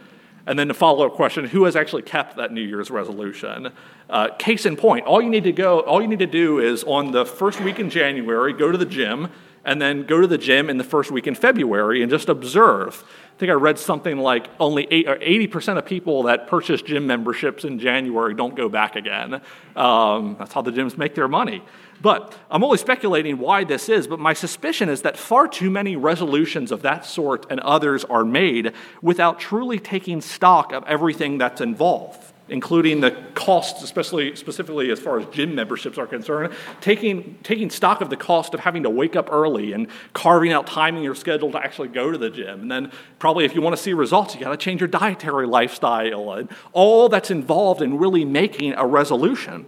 And 0.46 0.58
then 0.58 0.68
the 0.68 0.74
follow 0.74 1.06
up 1.06 1.14
question 1.14 1.46
who 1.46 1.64
has 1.64 1.74
actually 1.74 2.02
kept 2.02 2.36
that 2.36 2.52
New 2.52 2.62
Year's 2.62 2.90
resolution? 2.90 3.72
Uh, 4.08 4.28
case 4.38 4.64
in 4.64 4.76
point, 4.76 5.06
all 5.06 5.20
you 5.20 5.30
need 5.30 5.44
to 5.44 5.52
go, 5.52 5.80
all 5.80 6.00
you 6.00 6.08
need 6.08 6.18
to 6.20 6.26
do 6.26 6.60
is 6.60 6.84
on 6.84 7.10
the 7.10 7.24
first 7.24 7.60
week 7.60 7.78
in 7.78 7.90
January, 7.90 8.52
go 8.52 8.70
to 8.70 8.78
the 8.78 8.84
gym, 8.84 9.28
and 9.64 9.80
then 9.80 10.04
go 10.04 10.20
to 10.20 10.26
the 10.26 10.38
gym 10.38 10.68
in 10.68 10.76
the 10.76 10.84
first 10.84 11.10
week 11.10 11.26
in 11.26 11.34
February 11.34 12.02
and 12.02 12.10
just 12.10 12.28
observe. 12.28 13.02
I 13.34 13.38
think 13.38 13.50
I 13.50 13.54
read 13.54 13.78
something 13.78 14.18
like 14.18 14.48
only 14.60 14.86
80% 14.86 15.78
of 15.78 15.86
people 15.86 16.24
that 16.24 16.46
purchase 16.46 16.82
gym 16.82 17.06
memberships 17.06 17.64
in 17.64 17.78
January 17.78 18.34
don't 18.34 18.54
go 18.54 18.68
back 18.68 18.94
again. 18.94 19.40
Um, 19.74 20.36
that's 20.38 20.52
how 20.52 20.62
the 20.62 20.70
gyms 20.70 20.96
make 20.96 21.14
their 21.14 21.28
money. 21.28 21.62
But 22.02 22.37
I'm 22.50 22.62
only 22.62 22.79
speculating 22.79 23.38
why 23.38 23.64
this 23.64 23.88
is, 23.88 24.06
but 24.06 24.19
my 24.19 24.32
suspicion 24.32 24.88
is 24.88 25.02
that 25.02 25.17
far 25.17 25.49
too 25.49 25.70
many 25.70 25.96
resolutions 25.96 26.70
of 26.70 26.82
that 26.82 27.06
sort 27.06 27.46
and 27.50 27.61
others 27.61 28.05
are 28.05 28.25
made 28.25 28.73
without 29.00 29.41
truly 29.41 29.79
taking 29.79 30.20
stock 30.20 30.73
of 30.73 30.85
everything 30.85 31.38
that's 31.38 31.61
involved 31.61 32.33
including 32.49 33.00
the 33.00 33.11
costs, 33.35 33.82
especially 33.82 34.37
specifically 34.37 34.91
as 34.91 35.00
far 35.00 35.19
as 35.19 35.26
gym 35.26 35.55
memberships 35.55 35.96
are 35.96 36.06
concerned, 36.06 36.52
taking, 36.81 37.38
taking 37.43 37.70
stock 37.70 38.00
of 38.00 38.11
the 38.11 38.17
cost 38.17 38.52
of 38.52 38.61
having 38.61 38.82
to 38.82 38.91
wake 38.91 39.17
up 39.17 39.29
early 39.32 39.73
and 39.73 39.88
carving 40.12 40.52
out 40.52 40.67
time 40.67 40.96
in 40.96 41.02
your 41.02 41.14
schedule 41.14 41.50
to 41.52 41.58
actually 41.58 41.88
go 41.88 42.11
to 42.11 42.19
the 42.19 42.31
gym. 42.31 42.61
And 42.61 42.70
then 42.70 42.93
probably 43.19 43.44
if 43.44 43.55
you 43.55 43.62
want 43.62 43.76
to 43.76 43.82
see 43.82 43.94
results, 43.94 44.35
you 44.35 44.41
got 44.41 44.50
to 44.50 44.56
change 44.56 44.81
your 44.81 44.88
dietary 44.88 45.46
lifestyle 45.46 46.32
and 46.32 46.50
all 46.73 47.08
that's 47.08 47.31
involved 47.31 47.81
in 47.81 47.98
really 47.98 48.24
making 48.24 48.74
a 48.74 48.86
resolution. 48.86 49.67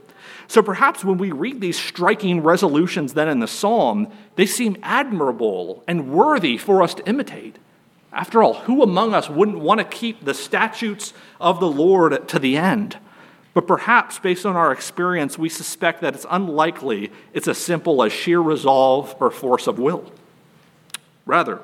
So 0.49 0.62
perhaps 0.62 1.04
when 1.04 1.18
we 1.18 1.33
read 1.33 1.61
these 1.61 1.78
striking 1.78 2.42
resolutions 2.42 3.14
then 3.14 3.28
in 3.28 3.40
the 3.40 3.49
psalm, 3.49 4.12
they 4.37 4.47
seem 4.47 4.76
admirable 4.83 5.83
and 5.88 6.12
worthy 6.12 6.56
for 6.59 6.83
us 6.83 6.95
to 6.95 7.09
imitate. 7.09 7.56
After 8.16 8.42
all, 8.42 8.54
who 8.54 8.82
among 8.82 9.12
us 9.12 9.28
wouldn't 9.28 9.58
want 9.58 9.78
to 9.78 9.85
keep 9.85 10.25
the 10.25 10.32
statutes 10.32 11.12
of 11.38 11.61
the 11.61 11.68
Lord 11.68 12.26
to 12.28 12.38
the 12.38 12.56
end? 12.56 12.96
But 13.52 13.66
perhaps, 13.66 14.18
based 14.18 14.46
on 14.46 14.56
our 14.56 14.73
experience, 14.73 15.38
we 15.38 15.50
suspect 15.50 16.00
that 16.00 16.14
it's 16.14 16.25
unlikely 16.30 17.12
it's 17.35 17.46
as 17.46 17.58
simple 17.58 18.02
as 18.02 18.14
sheer 18.14 18.40
resolve 18.40 19.14
or 19.20 19.30
force 19.30 19.66
of 19.66 19.78
will. 19.78 20.11
Rather, 21.26 21.61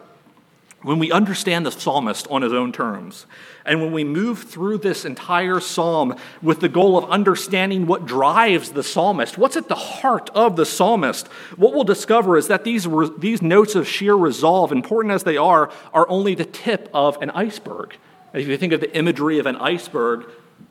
when 0.82 0.98
we 0.98 1.12
understand 1.12 1.64
the 1.64 1.70
psalmist 1.70 2.26
on 2.30 2.42
his 2.42 2.52
own 2.52 2.72
terms, 2.72 3.26
and 3.64 3.80
when 3.80 3.92
we 3.92 4.04
move 4.04 4.42
through 4.44 4.78
this 4.78 5.04
entire 5.04 5.60
psalm 5.60 6.16
with 6.42 6.60
the 6.60 6.68
goal 6.68 6.98
of 6.98 7.08
understanding 7.10 7.86
what 7.86 8.06
drives 8.06 8.72
the 8.72 8.82
psalmist, 8.82 9.38
what's 9.38 9.56
at 9.56 9.68
the 9.68 9.74
heart 9.74 10.30
of 10.34 10.56
the 10.56 10.66
psalmist, 10.66 11.28
what 11.56 11.72
we'll 11.72 11.84
discover 11.84 12.36
is 12.36 12.48
that 12.48 12.64
these, 12.64 12.86
these 13.18 13.42
notes 13.42 13.74
of 13.74 13.86
sheer 13.86 14.14
resolve, 14.14 14.72
important 14.72 15.14
as 15.14 15.22
they 15.22 15.36
are, 15.36 15.70
are 15.94 16.08
only 16.08 16.34
the 16.34 16.44
tip 16.44 16.88
of 16.92 17.16
an 17.22 17.30
iceberg. 17.30 17.96
If 18.34 18.48
you 18.48 18.56
think 18.56 18.72
of 18.72 18.80
the 18.80 18.94
imagery 18.96 19.38
of 19.38 19.46
an 19.46 19.56
iceberg, 19.56 20.26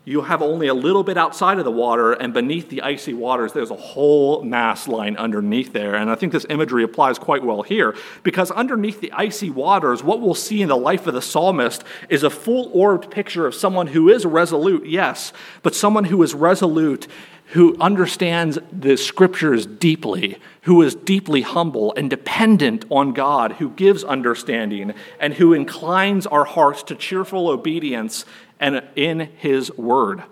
you 0.05 0.21
have 0.21 0.41
only 0.41 0.67
a 0.67 0.73
little 0.73 1.03
bit 1.03 1.17
outside 1.17 1.59
of 1.59 1.65
the 1.65 1.71
water, 1.71 2.13
and 2.13 2.33
beneath 2.33 2.69
the 2.69 2.81
icy 2.81 3.13
waters, 3.13 3.53
there's 3.53 3.71
a 3.71 3.75
whole 3.75 4.43
mass 4.43 4.87
line 4.87 5.15
underneath 5.17 5.73
there. 5.73 5.95
And 5.95 6.09
I 6.09 6.15
think 6.15 6.33
this 6.33 6.45
imagery 6.49 6.83
applies 6.83 7.19
quite 7.19 7.43
well 7.43 7.61
here, 7.61 7.95
because 8.23 8.51
underneath 8.51 9.01
the 9.01 9.11
icy 9.11 9.49
waters, 9.49 10.03
what 10.03 10.21
we'll 10.21 10.33
see 10.33 10.61
in 10.61 10.69
the 10.69 10.77
life 10.77 11.07
of 11.07 11.13
the 11.13 11.21
psalmist 11.21 11.83
is 12.09 12.23
a 12.23 12.29
full 12.29 12.69
orbed 12.73 13.11
picture 13.11 13.45
of 13.45 13.55
someone 13.55 13.87
who 13.87 14.09
is 14.09 14.25
resolute, 14.25 14.85
yes, 14.85 15.33
but 15.61 15.75
someone 15.75 16.05
who 16.05 16.21
is 16.23 16.33
resolute 16.33 17.07
who 17.51 17.75
understands 17.79 18.57
the 18.71 18.95
scriptures 18.95 19.65
deeply, 19.65 20.37
who 20.61 20.81
is 20.81 20.95
deeply 20.95 21.41
humble 21.41 21.93
and 21.95 22.09
dependent 22.09 22.85
on 22.89 23.11
God, 23.11 23.53
who 23.53 23.69
gives 23.71 24.05
understanding, 24.05 24.93
and 25.19 25.33
who 25.33 25.53
inclines 25.53 26.25
our 26.27 26.45
hearts 26.45 26.81
to 26.83 26.95
cheerful 26.95 27.49
obedience 27.49 28.25
and 28.59 28.81
in 28.95 29.19
his 29.37 29.69
word. 29.77 30.23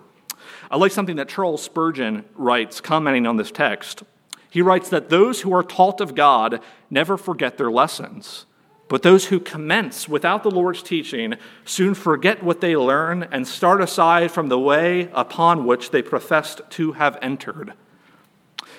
I 0.70 0.78
like 0.78 0.92
something 0.92 1.16
that 1.16 1.28
Charles 1.28 1.62
Spurgeon 1.62 2.24
writes, 2.36 2.80
commenting 2.80 3.26
on 3.26 3.36
this 3.36 3.50
text. 3.50 4.02
He 4.48 4.62
writes 4.62 4.88
that 4.88 5.10
those 5.10 5.42
who 5.42 5.54
are 5.54 5.62
taught 5.62 6.00
of 6.00 6.14
God 6.14 6.60
never 6.88 7.18
forget 7.18 7.58
their 7.58 7.70
lessons. 7.70 8.46
But 8.90 9.04
those 9.04 9.26
who 9.26 9.38
commence 9.38 10.08
without 10.08 10.42
the 10.42 10.50
Lord's 10.50 10.82
teaching 10.82 11.36
soon 11.64 11.94
forget 11.94 12.42
what 12.42 12.60
they 12.60 12.74
learn 12.76 13.22
and 13.30 13.46
start 13.46 13.80
aside 13.80 14.32
from 14.32 14.48
the 14.48 14.58
way 14.58 15.08
upon 15.12 15.64
which 15.64 15.92
they 15.92 16.02
professed 16.02 16.60
to 16.70 16.92
have 16.94 17.16
entered. 17.22 17.74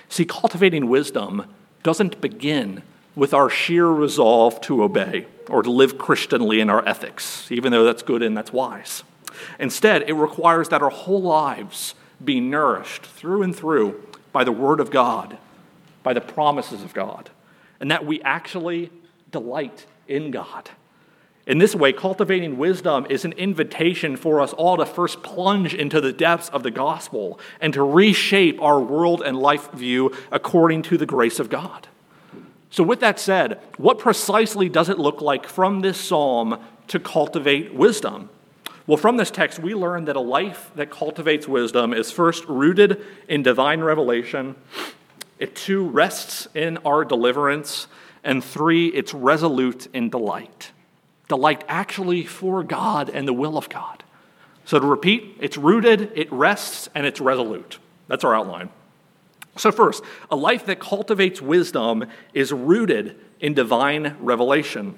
See, 0.09 0.25
cultivating 0.25 0.89
wisdom 0.89 1.45
doesn't 1.81 2.19
begin 2.19 2.83
with 3.15 3.33
our 3.33 3.49
sheer 3.49 3.87
resolve 3.87 4.59
to 4.61 4.83
obey 4.83 5.27
or 5.47 5.63
to 5.63 5.71
live 5.71 5.97
Christianly 5.97 6.59
in 6.59 6.69
our 6.69 6.85
ethics, 6.85 7.49
even 7.49 7.71
though 7.71 7.85
that's 7.85 8.03
good 8.03 8.21
and 8.21 8.35
that's 8.35 8.51
wise. 8.51 9.03
Instead, 9.59 10.03
it 10.09 10.13
requires 10.13 10.67
that 10.67 10.81
our 10.81 10.89
whole 10.89 11.21
lives 11.21 11.95
be 12.21 12.41
nourished 12.41 13.05
through 13.05 13.43
and 13.43 13.55
through 13.55 14.05
by 14.33 14.43
the 14.43 14.51
Word 14.51 14.81
of 14.81 14.91
God, 14.91 15.37
by 16.03 16.11
the 16.11 16.19
promises 16.19 16.83
of 16.83 16.93
God, 16.93 17.29
and 17.79 17.89
that 17.89 18.05
we 18.05 18.21
actually 18.23 18.91
delight 19.31 19.85
in 20.11 20.29
God. 20.29 20.69
In 21.47 21.57
this 21.57 21.73
way, 21.73 21.91
cultivating 21.91 22.57
wisdom 22.57 23.07
is 23.09 23.25
an 23.25 23.33
invitation 23.33 24.15
for 24.15 24.41
us 24.41 24.53
all 24.53 24.77
to 24.77 24.85
first 24.85 25.23
plunge 25.23 25.73
into 25.73 25.99
the 25.99 26.13
depths 26.13 26.49
of 26.49 26.61
the 26.61 26.69
gospel 26.69 27.39
and 27.59 27.73
to 27.73 27.83
reshape 27.83 28.61
our 28.61 28.79
world 28.79 29.23
and 29.25 29.37
life 29.37 29.71
view 29.71 30.15
according 30.31 30.83
to 30.83 30.97
the 30.97 31.07
grace 31.07 31.39
of 31.39 31.49
God. 31.49 31.87
So, 32.69 32.83
with 32.83 32.99
that 32.99 33.19
said, 33.19 33.59
what 33.77 33.99
precisely 33.99 34.69
does 34.69 34.87
it 34.87 34.99
look 34.99 35.19
like 35.19 35.47
from 35.47 35.81
this 35.81 35.99
psalm 35.99 36.59
to 36.87 36.99
cultivate 36.99 37.73
wisdom? 37.73 38.29
Well, 38.87 38.97
from 38.97 39.17
this 39.17 39.31
text, 39.31 39.59
we 39.59 39.73
learn 39.73 40.05
that 40.05 40.15
a 40.15 40.21
life 40.21 40.71
that 40.75 40.89
cultivates 40.89 41.47
wisdom 41.47 41.93
is 41.93 42.11
first 42.11 42.45
rooted 42.45 43.03
in 43.27 43.43
divine 43.43 43.81
revelation, 43.81 44.55
it 45.39 45.55
too 45.55 45.87
rests 45.87 46.47
in 46.53 46.77
our 46.79 47.03
deliverance, 47.03 47.87
and 48.23 48.43
three, 48.43 48.87
it's 48.87 49.13
resolute 49.13 49.87
in 49.93 50.09
delight. 50.09 50.71
Delight 51.27 51.63
actually 51.67 52.25
for 52.25 52.63
God 52.63 53.09
and 53.09 53.27
the 53.27 53.33
will 53.33 53.57
of 53.57 53.69
God. 53.69 54.03
So 54.65 54.79
to 54.79 54.85
repeat, 54.85 55.37
it's 55.39 55.57
rooted, 55.57 56.11
it 56.15 56.31
rests, 56.31 56.89
and 56.93 57.05
it's 57.05 57.19
resolute. 57.19 57.79
That's 58.07 58.23
our 58.23 58.35
outline. 58.35 58.69
So, 59.57 59.71
first, 59.71 60.03
a 60.29 60.35
life 60.35 60.65
that 60.67 60.79
cultivates 60.79 61.41
wisdom 61.41 62.05
is 62.33 62.53
rooted 62.53 63.19
in 63.39 63.53
divine 63.53 64.15
revelation. 64.19 64.97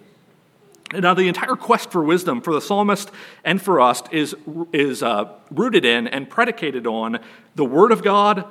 Now, 0.93 1.15
the 1.15 1.27
entire 1.27 1.55
quest 1.55 1.91
for 1.91 2.03
wisdom 2.03 2.41
for 2.41 2.53
the 2.53 2.61
psalmist 2.61 3.09
and 3.43 3.59
for 3.59 3.81
us 3.81 4.03
is, 4.11 4.35
is 4.71 5.01
uh, 5.01 5.29
rooted 5.49 5.85
in 5.85 6.07
and 6.07 6.29
predicated 6.29 6.85
on 6.85 7.19
the 7.55 7.65
Word 7.65 7.91
of 7.91 8.03
God 8.03 8.45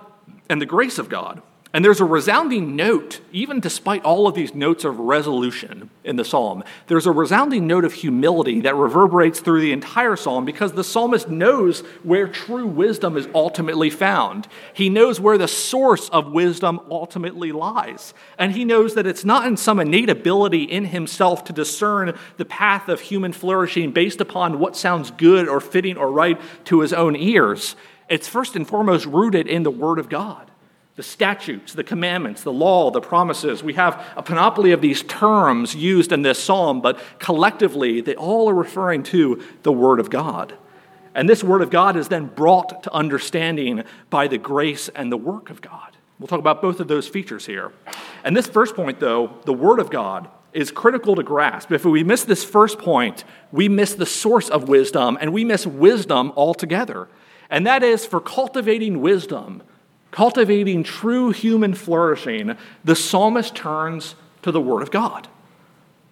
and 0.49 0.61
the 0.61 0.67
grace 0.67 0.99
of 0.99 1.09
God. 1.09 1.41
And 1.75 1.83
there's 1.83 2.03
a 2.03 2.05
resounding 2.05 2.77
note, 2.77 3.23
even 3.33 3.59
despite 3.59 4.05
all 4.05 4.27
of 4.27 4.35
these 4.35 4.55
notes 4.55 4.85
of 4.85 4.99
resolution 4.99 5.89
in 6.05 6.17
the 6.17 6.25
psalm, 6.25 6.65
there's 6.87 7.07
a 7.07 7.13
resounding 7.13 7.67
note 7.67 7.87
of 7.87 7.95
humility 7.95 8.61
that 8.61 8.77
reverberates 8.77 9.41
through 9.41 9.63
the 9.63 9.73
entire 9.73 10.15
psalm 10.15 10.45
because 10.45 10.73
the 10.73 10.85
psalmist 10.85 11.31
knows 11.31 11.81
where 12.03 12.29
true 12.29 12.67
wisdom 12.67 13.17
is 13.17 13.27
ultimately 13.35 13.89
found. 13.89 14.49
He 14.75 14.91
knows 14.91 15.19
where 15.19 15.39
the 15.39 15.49
source 15.49 16.11
of 16.11 16.31
wisdom 16.31 16.79
ultimately 16.91 17.53
lies. 17.53 18.13
And 18.39 18.53
he 18.53 18.67
knows 18.67 18.95
that 18.95 19.07
it's 19.07 19.25
not 19.25 19.47
in 19.47 19.57
some 19.57 19.81
innate 19.81 20.11
ability 20.11 20.65
in 20.65 20.85
himself 20.85 21.43
to 21.45 21.55
discern 21.55 22.19
the 22.37 22.45
path 22.45 22.91
of 22.91 23.01
human 23.01 23.33
flourishing 23.33 23.93
based 23.93 24.21
upon 24.21 24.59
what 24.59 24.77
sounds 24.77 25.11
good 25.11 25.49
or 25.49 25.59
fitting 25.59 25.97
or 25.97 26.13
right 26.13 26.39
to 26.67 26.81
his 26.81 26.93
own 26.93 27.17
ears. 27.17 27.77
It's 28.11 28.29
first 28.29 28.57
and 28.57 28.69
foremost 28.69 29.07
rooted 29.07 29.47
in 29.47 29.63
the 29.63 29.71
Word 29.71 29.99
of 29.99 30.11
God 30.11 30.52
the 30.97 31.03
statutes, 31.03 31.73
the 31.73 31.85
commandments, 31.85 32.43
the 32.43 32.53
law, 32.53 32.91
the 32.91 33.01
promises. 33.01 33.63
We 33.63 33.75
have 33.75 34.05
a 34.17 34.23
panoply 34.23 34.73
of 34.73 34.83
these 34.83 35.03
terms 35.03 35.75
used 35.75 36.13
in 36.13 36.23
this 36.23 36.39
psalm, 36.39 36.81
but 36.83 37.01
collectively, 37.19 38.03
they 38.03 38.15
all 38.15 38.51
are 38.51 38.55
referring 38.55 39.03
to 39.05 39.43
the 39.63 39.73
Word 39.73 40.01
of 40.01 40.11
God. 40.11 40.55
And 41.15 41.29
this 41.29 41.43
Word 41.43 41.63
of 41.63 41.71
God 41.71 41.97
is 41.97 42.09
then 42.09 42.27
brought 42.27 42.83
to 42.83 42.93
understanding 42.93 43.85
by 44.11 44.29
the 44.29 44.39
grace 44.39 44.91
and 44.91 45.11
the 45.11 45.17
work 45.17 45.49
of 45.49 45.63
God. 45.63 45.97
We'll 46.19 46.29
talk 46.29 46.39
about 46.39 46.61
both 46.61 46.79
of 46.79 46.89
those 46.89 47.09
features 47.09 47.47
here. 47.47 47.73
And 48.23 48.37
this 48.37 48.47
first 48.47 48.77
point, 48.77 49.01
though, 49.01 49.39
the 49.45 49.53
Word 49.53 49.79
of 49.79 49.91
God, 49.91 50.29
is 50.53 50.71
critical 50.71 51.15
to 51.17 51.23
grasp. 51.23 51.73
If 51.73 51.87
we 51.87 52.05
miss 52.05 52.25
this 52.25 52.45
first 52.45 52.79
point, 52.79 53.25
we 53.51 53.69
miss 53.69 53.95
the 53.95 54.05
source 54.05 54.51
of 54.51 54.69
wisdom, 54.69 55.17
and 55.21 55.33
we 55.33 55.45
miss 55.45 55.67
wisdom 55.67 56.33
altogether. 56.37 57.09
And 57.49 57.67
that 57.67 57.83
is 57.83 58.05
for 58.05 58.21
cultivating 58.21 59.01
wisdom 59.01 59.63
cultivating 60.13 60.85
true 60.85 61.31
human 61.31 61.75
flourishing, 61.75 62.57
the 62.85 62.95
psalmist 62.95 63.57
turns 63.57 64.15
to 64.43 64.53
the 64.53 64.61
Word 64.61 64.83
of 64.83 64.93
God. 64.93 65.27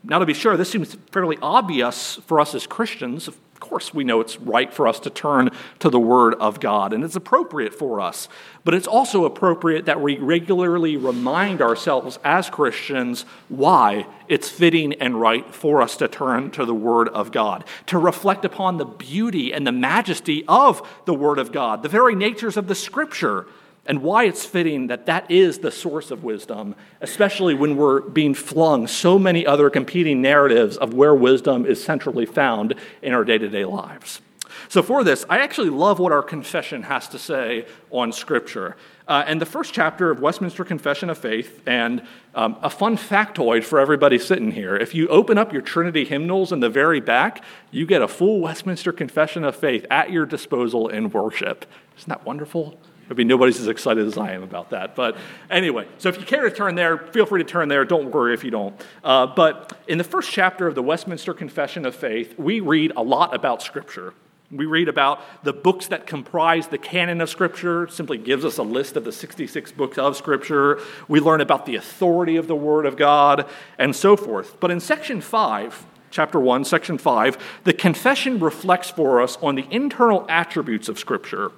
Now, 0.03 0.19
to 0.19 0.27
be 0.27 0.35
sure, 0.35 0.57
this 0.57 0.71
seems 0.71 0.97
fairly 1.13 1.37
obvious 1.43 2.17
for 2.27 2.41
us 2.41 2.55
as 2.55 2.67
Christians. 2.67 3.29
Of 3.29 3.39
course, 3.61 3.93
we 3.93 4.03
know 4.03 4.21
it's 4.21 4.41
right 4.41 4.73
for 4.73 4.89
us 4.89 4.99
to 5.01 5.11
turn 5.11 5.51
to 5.81 5.91
the 5.91 6.01
Word 6.01 6.35
of 6.41 6.59
God, 6.59 6.95
and 6.95 7.05
it's 7.05 7.17
appropriate 7.17 7.75
for 7.75 8.01
us. 8.01 8.27
But 8.65 8.73
it's 8.73 8.87
also 8.87 9.27
appropriate 9.27 9.85
that 9.85 10.01
we 10.01 10.17
regularly 10.17 10.97
remind 10.97 11.61
ourselves 11.61 12.19
as 12.25 12.49
Christians 12.49 13.27
why 13.51 14.07
it's 14.27 14.49
fitting 14.49 14.95
and 14.95 15.21
right 15.21 15.55
for 15.55 15.83
us 15.83 15.99
to 15.99 16.09
turn 16.09 16.51
to 16.53 16.65
the 16.65 16.75
Word 16.75 17.11
of 17.11 17.31
God, 17.31 17.65
to 17.87 17.99
reflect 17.99 18.47
upon 18.47 18.79
the 18.79 18.87
beauty 18.87 19.53
and 19.53 19.67
the 19.67 19.73
majesty 19.73 20.43
of 20.49 20.81
the 21.05 21.15
Word 21.15 21.39
of 21.39 21.53
God, 21.53 21.83
the 21.83 21.91
very 21.91 22.15
natures 22.15 22.57
of 22.57 22.69
the 22.69 22.75
Scripture 22.75 23.47
and 23.91 24.03
why 24.03 24.23
it's 24.23 24.47
fitting 24.47 24.87
that 24.87 25.07
that 25.07 25.29
is 25.29 25.59
the 25.59 25.71
source 25.73 26.13
of 26.13 26.23
wisdom, 26.23 26.77
especially 27.01 27.55
when 27.55 27.77
we're 27.77 28.01
being 28.03 28.35
flung 28.35 28.87
so 28.87 29.19
many 29.19 29.45
other 29.45 29.69
competing 29.69 30.23
narratives 30.23 30.77
of 30.77 30.95
where 30.95 31.13
wisdom 31.13 31.67
is 31.67 31.83
centrally 31.83 32.25
found 32.25 32.77
in 33.03 33.13
our 33.13 33.25
day 33.25 33.37
to 33.37 33.49
day 33.49 33.65
lives. 33.65 34.21
So, 34.69 34.81
for 34.81 35.03
this, 35.03 35.25
I 35.29 35.39
actually 35.39 35.71
love 35.71 35.99
what 35.99 36.13
our 36.13 36.23
confession 36.23 36.85
has 36.85 37.09
to 37.09 37.19
say 37.19 37.67
on 37.91 38.13
Scripture. 38.13 38.77
Uh, 39.09 39.25
and 39.27 39.41
the 39.41 39.47
first 39.47 39.75
chapter 39.75 40.13
of 40.13 40.21
Westminster 40.21 40.65
Confession 40.65 41.11
of 41.11 41.19
Faith, 41.19 41.61
and 41.67 42.07
um, 42.37 42.59
a 42.63 42.71
fun 42.71 42.97
factoid 42.97 43.65
for 43.65 43.81
everybody 43.81 44.21
sitting 44.21 44.53
here 44.53 44.77
if 44.77 44.95
you 44.95 45.09
open 45.09 45.37
up 45.37 45.53
your 45.53 45.63
Trinity 45.63 46.05
hymnals 46.05 46.53
in 46.53 46.61
the 46.61 46.71
very 46.71 47.01
back, 47.01 47.43
you 47.73 47.87
get 47.87 48.03
a 48.03 48.09
full 48.09 48.41
Westminster 48.41 48.93
Confession 48.93 49.43
of 49.43 49.57
Faith 49.57 49.85
at 49.91 50.13
your 50.13 50.27
disposal 50.27 50.87
in 50.87 51.11
worship. 51.11 51.67
Isn't 51.99 52.09
that 52.09 52.25
wonderful? 52.25 52.79
I 53.11 53.15
mean, 53.15 53.27
nobody's 53.27 53.59
as 53.59 53.67
excited 53.67 54.07
as 54.07 54.17
I 54.17 54.33
am 54.33 54.45
about 54.45 54.71
that. 54.71 54.95
But 54.95 55.17
anyway, 55.51 55.89
so 55.99 56.09
if 56.09 56.19
you 56.19 56.25
care 56.25 56.49
to 56.49 56.55
turn 56.55 56.77
there, 56.77 56.97
feel 56.97 57.27
free 57.27 57.43
to 57.43 57.49
turn 57.49 57.69
there. 57.69 57.85
Don't 57.85 58.13
worry 58.13 58.35
if 58.35 58.45
you 58.45 58.53
don't. 58.53 58.81
Uh, 59.03 59.27
but 59.27 59.77
in 59.89 59.99
the 59.99 60.05
first 60.05 60.31
chapter 60.31 60.69
of 60.69 60.77
the 60.77 60.83
Westminster 60.83 61.35
Confession 61.35 61.85
of 61.85 61.97
Faith, 61.97 62.39
we 62.39 62.61
read 62.61 62.93
a 62.97 63.03
lot 63.03 63.35
about 63.35 63.63
Scripture. 63.63 64.15
We 64.53 64.65
read 64.65 64.89
about 64.89 65.23
the 65.45 65.53
books 65.53 65.89
that 65.89 66.07
comprise 66.07 66.69
the 66.69 66.79
canon 66.79 67.21
of 67.21 67.29
Scripture, 67.29 67.89
simply 67.89 68.17
gives 68.17 68.45
us 68.45 68.59
a 68.59 68.63
list 68.63 68.97
of 68.97 69.05
the 69.05 69.13
66 69.13 69.73
books 69.73 69.99
of 69.99 70.17
Scripture. 70.17 70.81
We 71.09 71.19
learn 71.19 71.41
about 71.41 71.67
the 71.67 71.77
authority 71.77 72.37
of 72.37 72.47
the 72.47 72.57
Word 72.57 72.87
of 72.87 72.97
God, 72.97 73.49
and 73.77 73.95
so 73.95 74.17
forth. 74.17 74.59
But 74.61 74.71
in 74.71 74.79
section 74.79 75.21
5, 75.21 75.87
chapter 76.11 76.39
1, 76.39 76.65
section 76.65 76.97
5, 76.97 77.61
the 77.65 77.73
confession 77.73 78.39
reflects 78.39 78.91
for 78.91 79.21
us 79.21 79.37
on 79.43 79.57
the 79.57 79.67
internal 79.71 80.27
attributes 80.29 80.89
of 80.89 80.99
Scripture. 80.99 81.51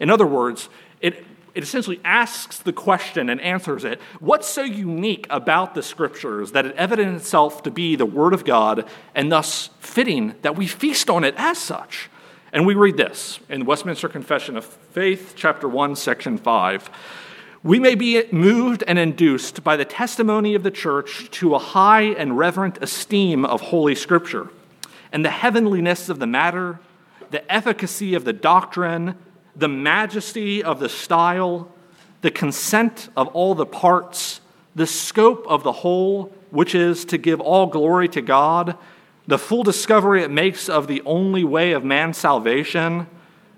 In 0.00 0.10
other 0.10 0.26
words, 0.26 0.68
it, 1.04 1.22
it 1.54 1.62
essentially 1.62 2.00
asks 2.02 2.58
the 2.58 2.72
question 2.72 3.28
and 3.28 3.38
answers 3.42 3.84
it 3.84 4.00
what's 4.20 4.48
so 4.48 4.62
unique 4.62 5.26
about 5.28 5.74
the 5.74 5.82
scriptures 5.82 6.52
that 6.52 6.64
it 6.64 6.74
evident 6.76 7.14
itself 7.14 7.62
to 7.62 7.70
be 7.70 7.94
the 7.94 8.06
word 8.06 8.32
of 8.32 8.44
god 8.44 8.88
and 9.14 9.30
thus 9.30 9.68
fitting 9.80 10.34
that 10.40 10.56
we 10.56 10.66
feast 10.66 11.08
on 11.08 11.22
it 11.22 11.34
as 11.36 11.58
such? 11.58 12.10
And 12.52 12.66
we 12.66 12.74
read 12.74 12.96
this 12.96 13.40
in 13.48 13.66
westminster 13.66 14.08
confession 14.08 14.56
of 14.56 14.64
faith 14.64 15.34
chapter 15.36 15.68
1 15.68 15.94
section 15.94 16.38
5 16.38 16.90
we 17.62 17.78
may 17.78 17.94
be 17.94 18.22
moved 18.30 18.84
and 18.86 18.98
induced 18.98 19.64
by 19.64 19.76
the 19.76 19.86
testimony 19.86 20.54
of 20.54 20.62
the 20.62 20.70
church 20.70 21.30
to 21.30 21.54
a 21.54 21.58
high 21.58 22.02
and 22.02 22.38
reverent 22.38 22.78
esteem 22.82 23.44
of 23.44 23.60
holy 23.60 23.94
scripture 23.94 24.48
and 25.12 25.22
the 25.22 25.30
heavenliness 25.30 26.08
of 26.08 26.18
the 26.18 26.26
matter 26.26 26.80
the 27.30 27.52
efficacy 27.52 28.14
of 28.14 28.24
the 28.24 28.32
doctrine 28.32 29.16
the 29.56 29.68
majesty 29.68 30.62
of 30.62 30.80
the 30.80 30.88
style, 30.88 31.70
the 32.22 32.30
consent 32.30 33.08
of 33.16 33.28
all 33.28 33.54
the 33.54 33.66
parts, 33.66 34.40
the 34.74 34.86
scope 34.86 35.46
of 35.48 35.62
the 35.62 35.72
whole, 35.72 36.32
which 36.50 36.74
is 36.74 37.04
to 37.06 37.18
give 37.18 37.40
all 37.40 37.66
glory 37.66 38.08
to 38.08 38.20
God, 38.20 38.76
the 39.26 39.38
full 39.38 39.62
discovery 39.62 40.22
it 40.22 40.30
makes 40.30 40.68
of 40.68 40.86
the 40.86 41.02
only 41.06 41.44
way 41.44 41.72
of 41.72 41.84
man's 41.84 42.18
salvation, 42.18 43.06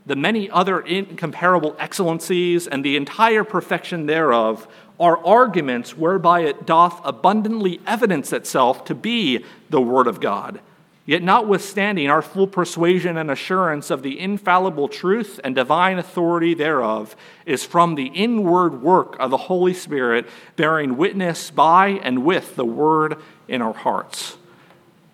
the 0.05 0.17
many 0.17 0.49
other 0.51 0.81
incomparable 0.81 1.75
excellencies, 1.79 2.69
and 2.69 2.85
the 2.85 2.97
entire 2.97 3.43
perfection 3.43 4.07
thereof 4.07 4.69
are 5.01 5.25
arguments 5.27 5.97
whereby 5.97 6.41
it 6.41 6.65
doth 6.65 7.01
abundantly 7.05 7.81
evidence 7.87 8.33
itself 8.33 8.85
to 8.85 8.95
be 8.95 9.45
the 9.69 9.81
Word 9.81 10.07
of 10.07 10.21
God 10.21 10.61
Yet, 11.07 11.23
notwithstanding 11.23 12.11
our 12.11 12.21
full 12.21 12.49
persuasion 12.49 13.17
and 13.17 13.31
assurance 13.31 13.93
of 13.93 14.03
the 14.03 14.19
infallible 14.19 14.89
truth 14.89 15.39
and 15.45 15.55
divine 15.55 16.01
authority 16.01 16.53
thereof 16.53 17.15
is 17.47 17.65
from 17.65 17.95
the 17.95 18.07
inward 18.07 18.83
work 18.83 19.17
of 19.21 19.31
the 19.31 19.37
Holy 19.37 19.73
Spirit, 19.73 20.27
bearing 20.57 20.97
witness 20.97 21.53
by 21.53 22.01
and 22.03 22.25
with 22.25 22.57
the 22.57 22.65
Word 22.65 23.19
in 23.47 23.63
our 23.63 23.73
hearts. 23.73 24.37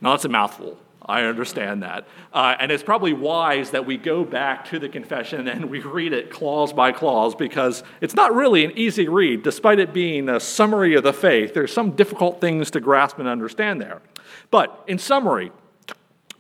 Now, 0.01 0.13
that's 0.13 0.25
a 0.25 0.31
mouthful. 0.31 0.79
I 1.05 1.25
understand 1.25 1.83
that. 1.83 2.07
Uh, 2.33 2.55
and 2.59 2.73
it's 2.73 2.83
probably 2.83 3.13
wise 3.13 3.71
that 3.73 3.85
we 3.85 3.99
go 3.99 4.25
back 4.25 4.65
to 4.67 4.79
the 4.79 4.89
confession 4.89 5.47
and 5.47 5.67
we 5.67 5.81
read 5.81 6.15
it 6.15 6.31
clause 6.31 6.73
by 6.73 6.93
clause 6.93 7.35
because 7.35 7.83
it's 8.01 8.15
not 8.15 8.35
really 8.35 8.65
an 8.65 8.73
easy 8.77 9.09
read, 9.09 9.43
despite 9.43 9.79
it 9.79 9.93
being 9.93 10.29
a 10.31 10.41
summary 10.41 10.95
of 10.95 11.03
the 11.03 11.13
faith. 11.13 11.53
There's 11.53 11.73
some 11.73 11.91
difficult 11.91 12.41
things 12.41 12.71
to 12.71 12.81
grasp 12.81 13.19
and 13.19 13.29
understand 13.29 13.81
there. 13.81 14.01
But 14.51 14.85
in 14.87 14.99
summary, 14.99 15.51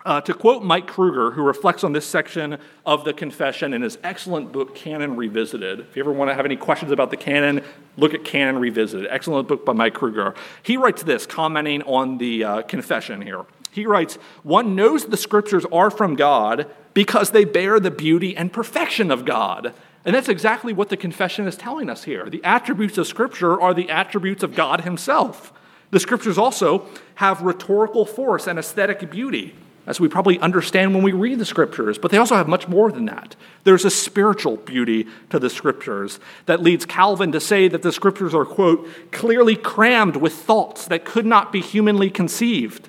uh, 0.04 0.20
to 0.22 0.34
quote 0.34 0.62
Mike 0.62 0.86
Kruger, 0.86 1.30
who 1.30 1.42
reflects 1.42 1.84
on 1.84 1.92
this 1.92 2.06
section 2.06 2.58
of 2.84 3.04
the 3.04 3.12
confession 3.12 3.72
in 3.72 3.82
his 3.82 3.98
excellent 4.02 4.52
book, 4.52 4.74
Canon 4.74 5.16
Revisited. 5.16 5.80
If 5.80 5.96
you 5.96 6.02
ever 6.02 6.12
want 6.12 6.30
to 6.30 6.34
have 6.34 6.44
any 6.44 6.56
questions 6.56 6.90
about 6.90 7.10
the 7.10 7.16
canon, 7.16 7.62
look 7.96 8.14
at 8.14 8.24
Canon 8.24 8.58
Revisited. 8.58 9.06
Excellent 9.10 9.48
book 9.48 9.64
by 9.64 9.72
Mike 9.72 9.94
Kruger. 9.94 10.34
He 10.62 10.76
writes 10.76 11.02
this, 11.02 11.26
commenting 11.26 11.82
on 11.82 12.18
the 12.18 12.44
uh, 12.44 12.62
confession 12.62 13.22
here. 13.22 13.44
He 13.70 13.86
writes, 13.86 14.16
One 14.42 14.74
knows 14.74 15.06
the 15.06 15.16
scriptures 15.16 15.64
are 15.72 15.90
from 15.90 16.14
God 16.14 16.70
because 16.94 17.30
they 17.30 17.44
bear 17.44 17.80
the 17.80 17.90
beauty 17.90 18.36
and 18.36 18.52
perfection 18.52 19.10
of 19.10 19.24
God. 19.24 19.72
And 20.04 20.14
that's 20.14 20.28
exactly 20.28 20.72
what 20.72 20.88
the 20.88 20.96
confession 20.96 21.46
is 21.46 21.56
telling 21.56 21.88
us 21.88 22.04
here. 22.04 22.28
The 22.28 22.42
attributes 22.44 22.98
of 22.98 23.06
scripture 23.06 23.60
are 23.60 23.72
the 23.72 23.88
attributes 23.88 24.42
of 24.42 24.54
God 24.54 24.82
Himself. 24.82 25.52
The 25.90 26.00
scriptures 26.00 26.38
also 26.38 26.86
have 27.16 27.42
rhetorical 27.42 28.04
force 28.04 28.46
and 28.46 28.58
aesthetic 28.58 29.10
beauty, 29.10 29.54
as 29.86 29.98
we 29.98 30.08
probably 30.08 30.38
understand 30.38 30.94
when 30.94 31.02
we 31.02 31.12
read 31.12 31.38
the 31.38 31.44
scriptures, 31.44 31.98
but 31.98 32.10
they 32.10 32.16
also 32.16 32.36
have 32.36 32.48
much 32.48 32.68
more 32.68 32.92
than 32.92 33.06
that. 33.06 33.34
There's 33.64 33.84
a 33.84 33.90
spiritual 33.90 34.56
beauty 34.56 35.06
to 35.30 35.38
the 35.38 35.50
scriptures 35.50 36.20
that 36.46 36.62
leads 36.62 36.84
Calvin 36.84 37.32
to 37.32 37.40
say 37.40 37.68
that 37.68 37.82
the 37.82 37.92
scriptures 37.92 38.34
are, 38.34 38.44
quote, 38.44 38.88
clearly 39.10 39.56
crammed 39.56 40.16
with 40.16 40.34
thoughts 40.34 40.86
that 40.86 41.04
could 41.04 41.26
not 41.26 41.52
be 41.52 41.60
humanly 41.60 42.10
conceived. 42.10 42.88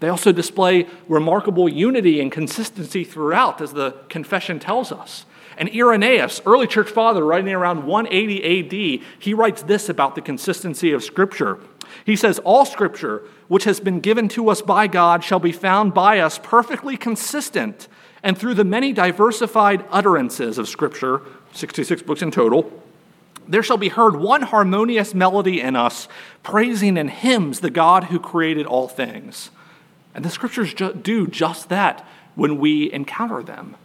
They 0.00 0.08
also 0.08 0.32
display 0.32 0.88
remarkable 1.08 1.68
unity 1.68 2.20
and 2.20 2.32
consistency 2.32 3.04
throughout, 3.04 3.60
as 3.60 3.72
the 3.72 3.92
confession 4.08 4.58
tells 4.58 4.90
us. 4.90 5.26
And 5.56 5.70
Irenaeus, 5.72 6.40
early 6.44 6.66
church 6.66 6.90
father, 6.90 7.24
writing 7.24 7.52
around 7.54 7.86
180 7.86 8.98
AD, 8.98 9.06
he 9.20 9.34
writes 9.34 9.62
this 9.62 9.88
about 9.88 10.16
the 10.16 10.20
consistency 10.20 10.90
of 10.90 11.04
Scripture. 11.04 11.60
He 12.04 12.16
says, 12.16 12.38
All 12.40 12.64
Scripture, 12.64 13.22
which 13.48 13.64
has 13.64 13.80
been 13.80 14.00
given 14.00 14.28
to 14.30 14.48
us 14.48 14.62
by 14.62 14.86
God, 14.86 15.24
shall 15.24 15.38
be 15.38 15.52
found 15.52 15.94
by 15.94 16.18
us 16.18 16.38
perfectly 16.42 16.96
consistent, 16.96 17.88
and 18.22 18.36
through 18.36 18.54
the 18.54 18.64
many 18.64 18.92
diversified 18.92 19.84
utterances 19.90 20.58
of 20.58 20.68
Scripture, 20.68 21.22
66 21.52 22.02
books 22.02 22.22
in 22.22 22.30
total, 22.30 22.82
there 23.48 23.62
shall 23.62 23.76
be 23.76 23.88
heard 23.88 24.16
one 24.16 24.42
harmonious 24.42 25.14
melody 25.14 25.60
in 25.60 25.76
us, 25.76 26.08
praising 26.42 26.96
in 26.96 27.08
hymns 27.08 27.60
the 27.60 27.70
God 27.70 28.04
who 28.04 28.20
created 28.20 28.66
all 28.66 28.88
things. 28.88 29.50
And 30.14 30.24
the 30.24 30.30
scriptures 30.30 30.74
ju- 30.74 30.94
do 30.94 31.26
just 31.26 31.68
that 31.68 32.06
when 32.34 32.58
we 32.58 32.92
encounter 32.92 33.42
them. 33.42 33.76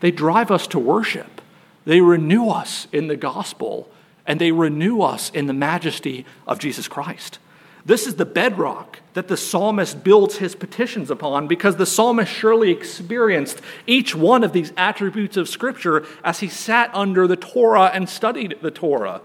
They 0.00 0.10
drive 0.10 0.50
us 0.50 0.66
to 0.68 0.78
worship, 0.78 1.40
they 1.84 2.00
renew 2.00 2.48
us 2.48 2.88
in 2.92 3.06
the 3.06 3.16
gospel, 3.16 3.88
and 4.26 4.40
they 4.40 4.52
renew 4.52 5.00
us 5.00 5.30
in 5.30 5.46
the 5.46 5.52
majesty 5.52 6.26
of 6.46 6.58
Jesus 6.58 6.88
Christ. 6.88 7.38
This 7.86 8.08
is 8.08 8.16
the 8.16 8.26
bedrock 8.26 8.98
that 9.14 9.28
the 9.28 9.36
psalmist 9.36 10.02
builds 10.02 10.38
his 10.38 10.56
petitions 10.56 11.08
upon 11.08 11.46
because 11.46 11.76
the 11.76 11.86
psalmist 11.86 12.32
surely 12.32 12.72
experienced 12.72 13.60
each 13.86 14.12
one 14.12 14.42
of 14.42 14.52
these 14.52 14.72
attributes 14.76 15.36
of 15.36 15.48
Scripture 15.48 16.04
as 16.24 16.40
he 16.40 16.48
sat 16.48 16.92
under 16.92 17.28
the 17.28 17.36
Torah 17.36 17.92
and 17.94 18.08
studied 18.08 18.58
the 18.60 18.72
Torah. 18.72 19.20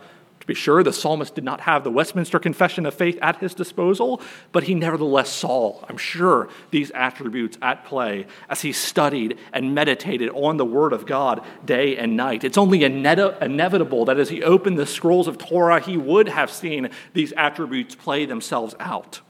Be 0.51 0.55
sure, 0.55 0.83
the 0.83 0.91
psalmist 0.91 1.33
did 1.33 1.45
not 1.45 1.61
have 1.61 1.85
the 1.85 1.89
Westminster 1.89 2.37
Confession 2.37 2.85
of 2.85 2.93
Faith 2.93 3.17
at 3.21 3.37
his 3.37 3.53
disposal, 3.53 4.19
but 4.51 4.63
he 4.63 4.75
nevertheless 4.75 5.29
saw, 5.29 5.81
I'm 5.87 5.95
sure, 5.95 6.49
these 6.71 6.91
attributes 6.91 7.57
at 7.61 7.85
play 7.85 8.27
as 8.49 8.59
he 8.59 8.73
studied 8.73 9.37
and 9.53 9.73
meditated 9.73 10.29
on 10.31 10.57
the 10.57 10.65
Word 10.65 10.91
of 10.91 11.05
God 11.05 11.41
day 11.63 11.95
and 11.95 12.17
night. 12.17 12.43
It's 12.43 12.57
only 12.57 12.83
inevitable 12.83 14.03
that 14.03 14.19
as 14.19 14.27
he 14.27 14.43
opened 14.43 14.77
the 14.77 14.85
scrolls 14.85 15.29
of 15.29 15.37
Torah, 15.37 15.79
he 15.79 15.95
would 15.95 16.27
have 16.27 16.51
seen 16.51 16.89
these 17.13 17.31
attributes 17.37 17.95
play 17.95 18.25
themselves 18.25 18.75
out. 18.77 19.21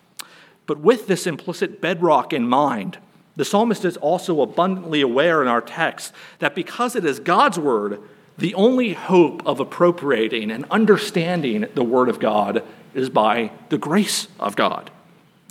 But 0.65 0.79
with 0.79 1.05
this 1.05 1.27
implicit 1.27 1.79
bedrock 1.79 2.33
in 2.33 2.47
mind, 2.47 2.97
the 3.35 3.45
psalmist 3.45 3.85
is 3.85 3.95
also 3.97 4.41
abundantly 4.41 5.01
aware 5.01 5.43
in 5.43 5.47
our 5.47 5.61
text 5.61 6.13
that 6.39 6.55
because 6.55 6.95
it 6.95 7.05
is 7.05 7.19
God's 7.19 7.59
Word, 7.59 8.01
the 8.41 8.55
only 8.55 8.93
hope 8.93 9.45
of 9.45 9.59
appropriating 9.59 10.49
and 10.49 10.65
understanding 10.71 11.67
the 11.75 11.83
Word 11.83 12.09
of 12.09 12.19
God 12.19 12.63
is 12.95 13.07
by 13.07 13.51
the 13.69 13.77
grace 13.77 14.27
of 14.39 14.55
God. 14.55 14.89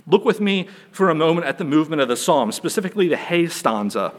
Look 0.05 0.25
with 0.25 0.41
me 0.41 0.67
for 0.91 1.09
a 1.09 1.15
moment 1.15 1.47
at 1.47 1.57
the 1.57 1.63
movement 1.63 2.01
of 2.01 2.09
the 2.09 2.17
psalm, 2.17 2.51
specifically 2.51 3.07
the 3.07 3.15
Hay 3.15 3.47
stanza. 3.47 4.13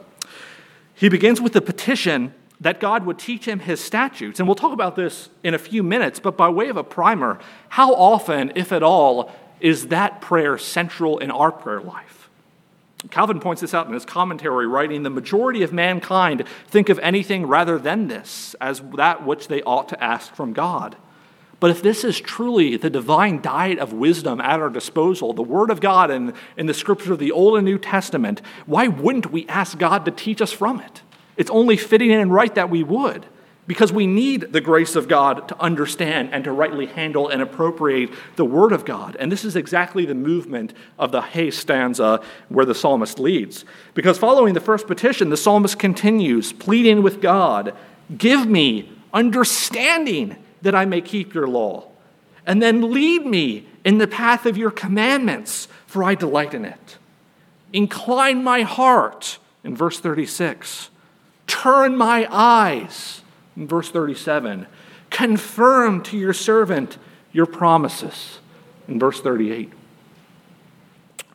He 0.94 1.10
begins 1.10 1.38
with 1.38 1.52
the 1.52 1.60
petition 1.60 2.32
that 2.60 2.80
God 2.80 3.04
would 3.04 3.18
teach 3.18 3.44
him 3.44 3.58
his 3.58 3.78
statutes. 3.78 4.40
And 4.40 4.48
we'll 4.48 4.54
talk 4.54 4.72
about 4.72 4.96
this 4.96 5.28
in 5.42 5.52
a 5.52 5.58
few 5.58 5.82
minutes, 5.82 6.18
but 6.18 6.38
by 6.38 6.48
way 6.48 6.68
of 6.68 6.78
a 6.78 6.84
primer, 6.84 7.38
how 7.68 7.92
often, 7.92 8.52
if 8.54 8.72
at 8.72 8.82
all, 8.82 9.30
is 9.60 9.88
that 9.88 10.22
prayer 10.22 10.56
central 10.56 11.18
in 11.18 11.30
our 11.30 11.52
prayer 11.52 11.82
life? 11.82 12.21
Calvin 13.10 13.40
points 13.40 13.60
this 13.60 13.74
out 13.74 13.86
in 13.86 13.92
his 13.92 14.04
commentary, 14.04 14.66
writing 14.66 15.02
The 15.02 15.10
majority 15.10 15.62
of 15.62 15.72
mankind 15.72 16.44
think 16.68 16.88
of 16.88 16.98
anything 17.00 17.46
rather 17.46 17.78
than 17.78 18.08
this 18.08 18.54
as 18.60 18.80
that 18.96 19.26
which 19.26 19.48
they 19.48 19.62
ought 19.62 19.88
to 19.88 20.02
ask 20.02 20.34
from 20.34 20.52
God. 20.52 20.96
But 21.58 21.70
if 21.70 21.82
this 21.82 22.02
is 22.02 22.20
truly 22.20 22.76
the 22.76 22.90
divine 22.90 23.40
diet 23.40 23.78
of 23.78 23.92
wisdom 23.92 24.40
at 24.40 24.60
our 24.60 24.68
disposal, 24.68 25.32
the 25.32 25.42
Word 25.42 25.70
of 25.70 25.80
God 25.80 26.10
and 26.10 26.32
in 26.56 26.66
the 26.66 26.74
scriptures 26.74 27.10
of 27.10 27.18
the 27.18 27.32
Old 27.32 27.56
and 27.56 27.64
New 27.64 27.78
Testament, 27.78 28.42
why 28.66 28.88
wouldn't 28.88 29.30
we 29.30 29.46
ask 29.48 29.78
God 29.78 30.04
to 30.04 30.10
teach 30.10 30.42
us 30.42 30.52
from 30.52 30.80
it? 30.80 31.02
It's 31.36 31.50
only 31.50 31.76
fitting 31.76 32.10
and 32.12 32.32
right 32.32 32.54
that 32.54 32.70
we 32.70 32.82
would 32.82 33.26
because 33.66 33.92
we 33.92 34.06
need 34.06 34.52
the 34.52 34.60
grace 34.60 34.96
of 34.96 35.06
God 35.08 35.48
to 35.48 35.60
understand 35.60 36.30
and 36.32 36.42
to 36.44 36.52
rightly 36.52 36.86
handle 36.86 37.28
and 37.28 37.40
appropriate 37.40 38.10
the 38.36 38.44
Word 38.44 38.72
of 38.72 38.84
God. 38.84 39.16
And 39.20 39.30
this 39.30 39.44
is 39.44 39.54
exactly 39.54 40.04
the 40.04 40.14
movement 40.14 40.74
of 40.98 41.12
the 41.12 41.22
Hey 41.22 41.50
stanza 41.50 42.20
where 42.48 42.64
the 42.66 42.74
psalmist 42.74 43.18
leads. 43.18 43.64
Because 43.94 44.18
following 44.18 44.54
the 44.54 44.60
first 44.60 44.86
petition, 44.86 45.30
the 45.30 45.36
psalmist 45.36 45.78
continues, 45.78 46.52
pleading 46.52 47.02
with 47.02 47.20
God, 47.20 47.74
Give 48.16 48.46
me 48.46 48.90
understanding 49.12 50.36
that 50.62 50.74
I 50.74 50.84
may 50.84 51.00
keep 51.00 51.34
your 51.34 51.46
law, 51.46 51.88
and 52.46 52.62
then 52.62 52.92
lead 52.92 53.26
me 53.26 53.66
in 53.84 53.98
the 53.98 54.06
path 54.06 54.46
of 54.46 54.56
your 54.56 54.70
commandments, 54.70 55.68
for 55.86 56.04
I 56.04 56.14
delight 56.14 56.54
in 56.54 56.64
it. 56.64 56.98
Incline 57.72 58.44
my 58.44 58.62
heart, 58.62 59.38
in 59.64 59.74
verse 59.74 59.98
36. 59.98 60.90
Turn 61.46 61.96
my 61.96 62.26
eyes 62.30 63.21
in 63.56 63.68
verse 63.68 63.90
37, 63.90 64.66
confirm 65.10 66.02
to 66.04 66.16
your 66.16 66.32
servant 66.32 66.98
your 67.32 67.46
promises. 67.46 68.38
In 68.88 68.98
verse 68.98 69.20
38. 69.20 69.72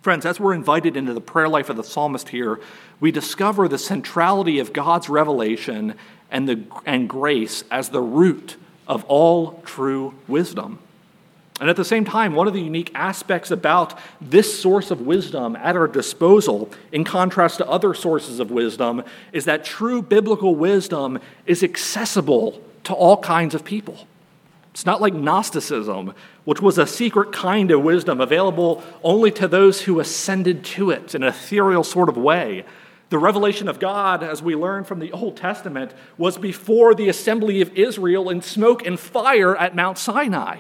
Friends, 0.02 0.26
as 0.26 0.40
we're 0.40 0.54
invited 0.54 0.96
into 0.96 1.14
the 1.14 1.22
prayer 1.22 1.50
life 1.50 1.70
of 1.70 1.76
the 1.76 1.84
psalmist 1.84 2.30
here, 2.30 2.60
we 3.00 3.12
discover 3.12 3.68
the 3.68 3.78
centrality 3.78 4.60
of 4.60 4.74
God's 4.74 5.10
revelation 5.10 5.96
and, 6.32 6.48
the, 6.48 6.64
and 6.86 7.10
grace 7.10 7.64
as 7.70 7.90
the 7.90 8.02
root 8.02 8.56
of 8.88 9.04
all 9.06 9.62
true 9.66 10.14
wisdom. 10.28 10.80
And 11.60 11.70
at 11.70 11.76
the 11.76 11.86
same 11.86 12.06
time, 12.06 12.36
one 12.36 12.48
of 12.48 12.54
the 12.54 12.62
unique 12.62 12.92
aspects 12.94 13.50
about 13.50 13.98
this 14.22 14.62
source 14.62 14.92
of 14.92 15.02
wisdom 15.02 15.56
at 15.56 15.76
our 15.76 15.88
disposal, 15.88 16.70
in 16.92 17.04
contrast 17.04 17.58
to 17.58 17.68
other 17.68 17.96
sources 17.96 18.40
of 18.40 18.52
wisdom, 18.52 19.04
is 19.34 19.46
that 19.46 19.66
true 19.66 20.02
biblical 20.04 20.56
wisdom 20.56 21.20
is 21.48 21.64
accessible 21.64 22.62
to 22.84 22.94
all 22.94 23.18
kinds 23.18 23.56
of 23.56 23.64
people. 23.64 24.08
It's 24.72 24.86
not 24.86 25.02
like 25.02 25.16
Gnosticism, 25.16 26.14
which 26.46 26.62
was 26.62 26.78
a 26.78 26.86
secret 26.86 27.32
kind 27.32 27.72
of 27.72 27.82
wisdom 27.82 28.22
available 28.22 28.84
only 29.04 29.32
to 29.32 29.48
those 29.48 29.82
who 29.82 30.00
ascended 30.00 30.64
to 30.64 30.92
it 30.92 31.16
in 31.16 31.24
an 31.24 31.30
ethereal 31.30 31.84
sort 31.84 32.10
of 32.10 32.18
way. 32.18 32.64
The 33.10 33.18
revelation 33.18 33.68
of 33.68 33.80
God, 33.80 34.22
as 34.22 34.44
we 34.44 34.56
learn 34.56 34.84
from 34.84 35.00
the 35.00 35.12
Old 35.12 35.38
Testament, 35.38 35.96
was 36.18 36.38
before 36.38 36.94
the 36.94 37.10
assembly 37.10 37.62
of 37.62 37.74
Israel 37.76 38.30
in 38.30 38.44
smoke 38.44 38.86
and 38.86 39.00
fire 39.00 39.56
at 39.56 39.76
Mount 39.76 39.98
Sinai. 39.98 40.60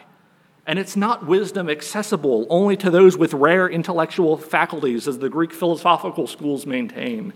And 0.67 0.77
it's 0.77 0.97
not 0.97 1.25
wisdom 1.25 1.69
accessible 1.69 2.45
only 2.49 2.75
to 2.77 2.91
those 2.91 3.17
with 3.17 3.33
rare 3.33 3.69
intellectual 3.69 4.35
faculties, 4.35 5.07
as 5.07 5.17
the 5.17 5.29
Greek 5.29 5.53
philosophical 5.53 6.27
schools 6.27 6.65
maintain. 6.65 7.31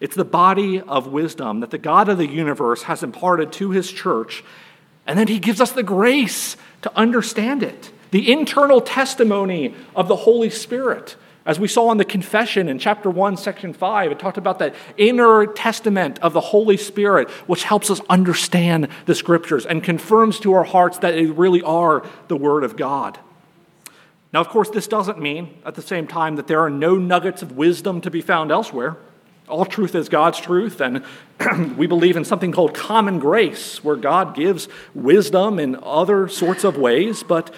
It's 0.00 0.14
the 0.14 0.24
body 0.24 0.80
of 0.80 1.08
wisdom 1.08 1.58
that 1.58 1.72
the 1.72 1.78
God 1.78 2.08
of 2.08 2.18
the 2.18 2.28
universe 2.28 2.84
has 2.84 3.02
imparted 3.02 3.52
to 3.54 3.72
his 3.72 3.90
church, 3.90 4.44
and 5.08 5.18
then 5.18 5.26
he 5.26 5.40
gives 5.40 5.60
us 5.60 5.72
the 5.72 5.82
grace 5.82 6.56
to 6.82 6.96
understand 6.96 7.64
it. 7.64 7.90
The 8.12 8.30
internal 8.30 8.80
testimony 8.80 9.74
of 9.96 10.06
the 10.06 10.14
Holy 10.14 10.48
Spirit 10.48 11.16
as 11.48 11.58
we 11.58 11.66
saw 11.66 11.90
in 11.90 11.96
the 11.96 12.04
confession 12.04 12.68
in 12.68 12.78
chapter 12.78 13.08
1, 13.08 13.38
section 13.38 13.72
5, 13.72 14.12
it 14.12 14.18
talked 14.18 14.36
about 14.36 14.58
that 14.58 14.74
inner 14.98 15.46
testament 15.46 16.18
of 16.18 16.34
the 16.34 16.42
Holy 16.42 16.76
Spirit, 16.76 17.30
which 17.48 17.64
helps 17.64 17.90
us 17.90 18.02
understand 18.10 18.88
the 19.06 19.14
scriptures 19.14 19.64
and 19.64 19.82
confirms 19.82 20.38
to 20.40 20.52
our 20.52 20.64
hearts 20.64 20.98
that 20.98 21.12
they 21.12 21.24
really 21.24 21.62
are 21.62 22.06
the 22.28 22.36
Word 22.36 22.64
of 22.64 22.76
God. 22.76 23.18
Now, 24.30 24.40
of 24.40 24.50
course, 24.50 24.68
this 24.68 24.86
doesn't 24.86 25.18
mean 25.18 25.56
at 25.64 25.74
the 25.74 25.80
same 25.80 26.06
time 26.06 26.36
that 26.36 26.48
there 26.48 26.60
are 26.60 26.68
no 26.68 26.96
nuggets 26.96 27.40
of 27.40 27.52
wisdom 27.52 28.02
to 28.02 28.10
be 28.10 28.20
found 28.20 28.50
elsewhere. 28.50 28.98
All 29.48 29.64
truth 29.64 29.94
is 29.94 30.10
God's 30.10 30.38
truth, 30.38 30.82
and 30.82 31.02
we 31.78 31.86
believe 31.86 32.18
in 32.18 32.26
something 32.26 32.52
called 32.52 32.74
common 32.74 33.18
grace, 33.18 33.82
where 33.82 33.96
God 33.96 34.36
gives 34.36 34.68
wisdom 34.94 35.58
in 35.58 35.78
other 35.82 36.28
sorts 36.28 36.62
of 36.62 36.76
ways. 36.76 37.22
But 37.22 37.54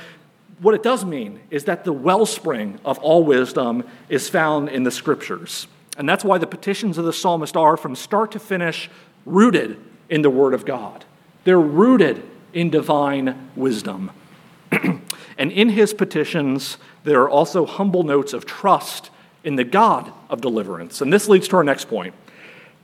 what 0.61 0.75
it 0.75 0.83
does 0.83 1.05
mean 1.05 1.41
is 1.51 1.65
that 1.65 1.85
the 1.85 1.93
wellspring 1.93 2.79
of 2.85 2.99
all 2.99 3.25
wisdom 3.25 3.85
is 4.09 4.29
found 4.29 4.69
in 4.69 4.83
the 4.83 4.91
scriptures. 4.91 5.67
And 5.97 6.09
that's 6.09 6.25
why 6.25 6.39
the 6.39 6.47
petitions 6.47 6.99
of 6.99 7.05
the 7.05 7.13
psalmist 7.13 7.57
are, 7.57 7.77
from 7.77 7.97
start 7.97 8.33
to 8.33 8.39
finish, 8.39 8.91
rooted 9.25 9.79
in 10.09 10.23
the 10.23 10.31
Word 10.31 10.55
of 10.55 10.67
God. 10.67 11.05
They're 11.45 11.61
rooted 11.61 12.23
in 12.53 12.71
divine 12.71 13.51
wisdom. 13.57 14.11
and 14.73 15.53
in 15.53 15.71
his 15.71 15.95
petitions, 15.95 16.77
there 17.05 17.23
are 17.23 17.31
also 17.31 17.65
humble 17.65 18.03
notes 18.03 18.33
of 18.33 18.45
trust 18.45 19.11
in 19.43 19.57
the 19.57 19.65
God 19.65 20.13
of 20.29 20.41
deliverance. 20.41 21.01
And 21.01 21.13
this 21.13 21.29
leads 21.29 21.49
to 21.49 21.57
our 21.57 21.65
next 21.65 21.87
point. 21.89 22.15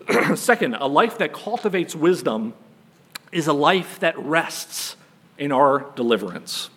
Second, 0.34 0.76
a 0.76 0.86
life 0.86 1.18
that 1.18 1.32
cultivates 1.32 1.94
wisdom 1.94 2.54
is 3.32 3.46
a 3.46 3.52
life 3.52 4.00
that 4.00 4.18
rests 4.18 4.96
in 5.36 5.52
our 5.52 5.90
deliverance. 5.94 6.70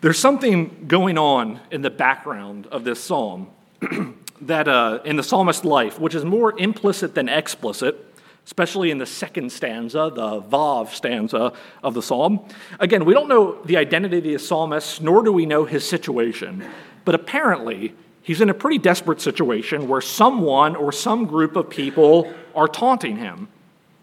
There's 0.00 0.18
something 0.18 0.86
going 0.88 1.18
on 1.18 1.60
in 1.70 1.82
the 1.82 1.90
background 1.90 2.66
of 2.68 2.84
this 2.84 3.04
psalm 3.04 3.48
that 4.40 4.66
uh, 4.66 5.00
in 5.04 5.16
the 5.16 5.22
psalmist's 5.22 5.62
life, 5.62 6.00
which 6.00 6.14
is 6.14 6.24
more 6.24 6.58
implicit 6.58 7.14
than 7.14 7.28
explicit, 7.28 8.06
especially 8.46 8.90
in 8.90 8.96
the 8.96 9.04
second 9.04 9.52
stanza, 9.52 10.10
the 10.14 10.40
Vav 10.40 10.88
stanza 10.88 11.52
of 11.82 11.92
the 11.92 12.02
psalm. 12.02 12.40
Again, 12.78 13.04
we 13.04 13.12
don't 13.12 13.28
know 13.28 13.62
the 13.64 13.76
identity 13.76 14.16
of 14.16 14.24
the 14.24 14.38
psalmist, 14.38 15.02
nor 15.02 15.22
do 15.22 15.32
we 15.32 15.44
know 15.44 15.66
his 15.66 15.86
situation, 15.86 16.64
but 17.04 17.14
apparently 17.14 17.92
he's 18.22 18.40
in 18.40 18.48
a 18.48 18.54
pretty 18.54 18.78
desperate 18.78 19.20
situation 19.20 19.86
where 19.86 20.00
someone 20.00 20.76
or 20.76 20.92
some 20.92 21.26
group 21.26 21.56
of 21.56 21.68
people 21.68 22.32
are 22.54 22.68
taunting 22.68 23.18
him. 23.18 23.48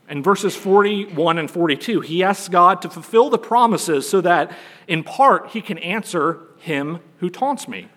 In 0.10 0.24
verses 0.24 0.56
41 0.56 1.38
and 1.38 1.52
42, 1.52 2.02
he 2.02 2.24
asks 2.24 2.48
God 2.48 2.82
to 2.82 2.90
fulfill 2.90 3.30
the 3.30 3.38
promises 3.38 4.08
so 4.08 4.22
that, 4.22 4.52
in 4.88 5.04
part, 5.04 5.50
he 5.50 5.62
can 5.62 5.78
answer 5.80 6.40
him 6.60 7.00
who 7.20 7.30
taunts 7.30 7.68
me. 7.68 7.90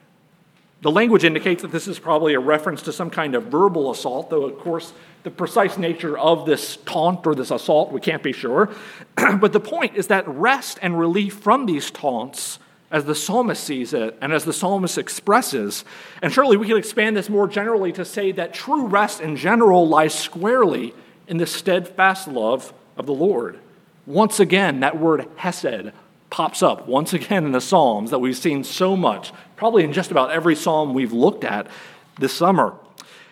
The 0.83 0.91
language 0.91 1.25
indicates 1.25 1.63
that 1.63 1.73
this 1.73 1.87
is 1.87 1.99
probably 1.99 2.35
a 2.35 2.41
reference 2.41 2.83
to 2.83 2.93
some 2.93 3.11
kind 3.11 3.35
of 3.35 3.45
verbal 3.45 3.91
assault, 3.91 4.31
though, 4.31 4.45
of 4.45 4.59
course, 4.59 4.93
the 5.23 5.31
precise 5.31 5.77
nature 5.77 6.19
of 6.19 6.47
this 6.47 6.79
taunt 6.87 7.27
or 7.27 7.35
this 7.35 7.51
assault, 7.51 7.93
we 7.93 8.01
can't 8.01 8.23
be 8.23 8.33
sure. 8.33 8.71
but 9.39 9.53
the 9.53 9.61
point 9.61 9.95
is 9.95 10.07
that 10.07 10.27
rest 10.27 10.79
and 10.81 10.99
relief 10.99 11.35
from 11.35 11.67
these 11.67 11.91
taunts, 11.91 12.59
as 12.91 13.05
the 13.05 13.15
psalmist 13.15 13.63
sees 13.63 13.93
it 13.93 14.19
and 14.21 14.33
as 14.33 14.45
the 14.45 14.53
psalmist 14.53 14.99
expresses, 14.99 15.85
and 16.23 16.33
surely 16.33 16.57
we 16.57 16.67
can 16.67 16.77
expand 16.77 17.17
this 17.17 17.29
more 17.29 17.47
generally 17.47 17.93
to 17.93 18.05
say 18.05 18.33
that 18.33 18.55
true 18.55 18.87
rest 18.87 19.21
in 19.21 19.37
general 19.37 19.87
lies 19.87 20.15
squarely 20.15 20.95
in 21.31 21.39
the 21.39 21.47
steadfast 21.47 22.29
love 22.29 22.75
of 22.99 23.07
the 23.07 23.15
Lord. 23.15 23.59
Once 24.05 24.41
again, 24.41 24.81
that 24.81 24.99
word 24.99 25.27
hesed 25.37 25.93
pops 26.29 26.63
up 26.63 26.87
once 26.87 27.13
again 27.13 27.45
in 27.45 27.53
the 27.53 27.61
Psalms 27.61 28.11
that 28.11 28.19
we've 28.19 28.37
seen 28.37 28.65
so 28.65 28.97
much, 28.97 29.33
probably 29.57 29.85
in 29.85 29.93
just 29.93 30.11
about 30.11 30.33
every 30.33 30.57
psalm 30.57 30.93
we've 30.93 31.13
looked 31.13 31.45
at 31.45 31.69
this 32.19 32.33
summer. 32.33 32.75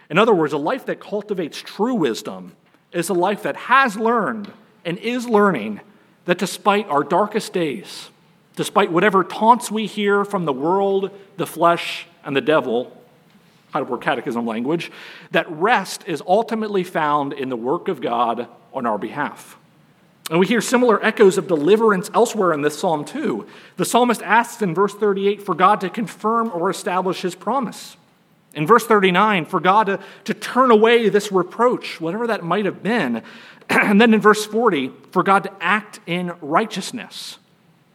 In 0.08 0.16
other 0.16 0.34
words, 0.34 0.52
a 0.52 0.58
life 0.58 0.86
that 0.86 1.00
cultivates 1.00 1.58
true 1.60 1.94
wisdom 1.94 2.52
is 2.92 3.08
a 3.08 3.14
life 3.14 3.42
that 3.42 3.56
has 3.56 3.96
learned 3.96 4.50
and 4.84 4.96
is 4.98 5.26
learning 5.26 5.80
that 6.24 6.38
despite 6.38 6.86
our 6.88 7.02
darkest 7.02 7.52
days, 7.52 8.10
despite 8.54 8.92
whatever 8.92 9.24
taunts 9.24 9.70
we 9.70 9.86
hear 9.86 10.24
from 10.24 10.44
the 10.44 10.52
world, 10.52 11.10
the 11.36 11.46
flesh, 11.46 12.06
and 12.24 12.36
the 12.36 12.40
devil, 12.40 12.96
Heidelberg 13.72 14.00
Catechism 14.00 14.46
language, 14.46 14.90
that 15.30 15.50
rest 15.50 16.04
is 16.06 16.22
ultimately 16.26 16.84
found 16.84 17.32
in 17.32 17.48
the 17.48 17.56
work 17.56 17.88
of 17.88 18.00
God 18.00 18.48
on 18.72 18.86
our 18.86 18.98
behalf. 18.98 19.58
And 20.30 20.38
we 20.38 20.46
hear 20.46 20.60
similar 20.60 21.02
echoes 21.02 21.38
of 21.38 21.48
deliverance 21.48 22.10
elsewhere 22.12 22.52
in 22.52 22.62
this 22.62 22.78
psalm, 22.78 23.04
too. 23.04 23.46
The 23.76 23.84
psalmist 23.84 24.22
asks 24.22 24.60
in 24.60 24.74
verse 24.74 24.94
38 24.94 25.42
for 25.42 25.54
God 25.54 25.80
to 25.80 25.90
confirm 25.90 26.50
or 26.52 26.68
establish 26.68 27.22
his 27.22 27.34
promise. 27.34 27.96
In 28.54 28.66
verse 28.66 28.84
39, 28.86 29.46
for 29.46 29.60
God 29.60 29.84
to, 29.84 30.00
to 30.24 30.34
turn 30.34 30.70
away 30.70 31.08
this 31.08 31.32
reproach, 31.32 32.00
whatever 32.00 32.26
that 32.26 32.42
might 32.42 32.64
have 32.64 32.82
been. 32.82 33.22
And 33.70 34.00
then 34.00 34.14
in 34.14 34.20
verse 34.20 34.46
40, 34.46 34.92
for 35.10 35.22
God 35.22 35.44
to 35.44 35.52
act 35.60 36.00
in 36.06 36.32
righteousness. 36.40 37.36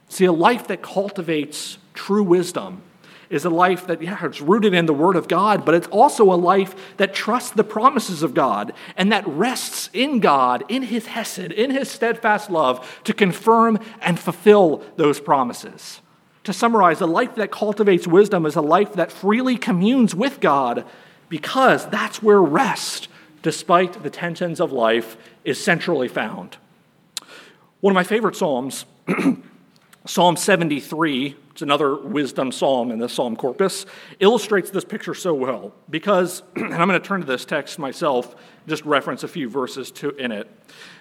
See, 0.07 0.25
a 0.25 0.31
life 0.31 0.67
that 0.67 0.83
cultivates 0.83 1.79
true 1.95 2.21
wisdom 2.21 2.83
is 3.29 3.45
a 3.45 3.49
life 3.49 3.87
that, 3.87 4.01
yeah, 4.01 4.25
it's 4.25 4.41
rooted 4.41 4.73
in 4.73 4.85
the 4.85 4.93
Word 4.93 5.15
of 5.15 5.27
God, 5.27 5.65
but 5.65 5.75
it's 5.75 5.87
also 5.87 6.31
a 6.31 6.35
life 6.35 6.97
that 6.97 7.13
trusts 7.13 7.51
the 7.51 7.63
promises 7.63 8.23
of 8.23 8.33
God 8.33 8.73
and 8.97 9.11
that 9.11 9.27
rests 9.27 9.89
in 9.93 10.19
God, 10.19 10.63
in 10.69 10.83
His 10.83 11.07
Hesed, 11.07 11.51
in 11.51 11.71
His 11.71 11.89
steadfast 11.89 12.49
love 12.49 13.01
to 13.03 13.13
confirm 13.13 13.79
and 14.01 14.19
fulfill 14.19 14.83
those 14.97 15.19
promises. 15.19 16.01
To 16.45 16.53
summarize, 16.53 16.99
a 16.99 17.05
life 17.05 17.35
that 17.35 17.51
cultivates 17.51 18.07
wisdom 18.07 18.45
is 18.45 18.55
a 18.55 18.61
life 18.61 18.93
that 18.93 19.11
freely 19.11 19.57
communes 19.57 20.13
with 20.13 20.39
God 20.39 20.85
because 21.29 21.87
that's 21.87 22.21
where 22.21 22.41
rest, 22.41 23.07
despite 23.41 24.03
the 24.03 24.09
tensions 24.09 24.59
of 24.59 24.71
life, 24.71 25.17
is 25.45 25.63
centrally 25.63 26.07
found. 26.07 26.57
One 27.79 27.91
of 27.91 27.95
my 27.95 28.03
favorite 28.03 28.35
Psalms, 28.35 28.85
Psalm 30.05 30.35
73, 30.35 31.35
it's 31.53 31.61
another 31.61 31.95
wisdom 31.95 32.51
psalm 32.51 32.89
in 32.89 32.97
the 32.97 33.07
psalm 33.07 33.35
corpus, 33.35 33.85
illustrates 34.19 34.71
this 34.71 34.83
picture 34.83 35.13
so 35.13 35.35
well 35.35 35.71
because, 35.87 36.41
and 36.55 36.73
I'm 36.73 36.87
going 36.87 36.99
to 36.99 37.07
turn 37.07 37.21
to 37.21 37.27
this 37.27 37.45
text 37.45 37.77
myself, 37.77 38.35
just 38.67 38.83
reference 38.85 39.21
a 39.23 39.27
few 39.27 39.47
verses 39.47 39.91
to, 39.91 40.09
in 40.15 40.31
it. 40.31 40.49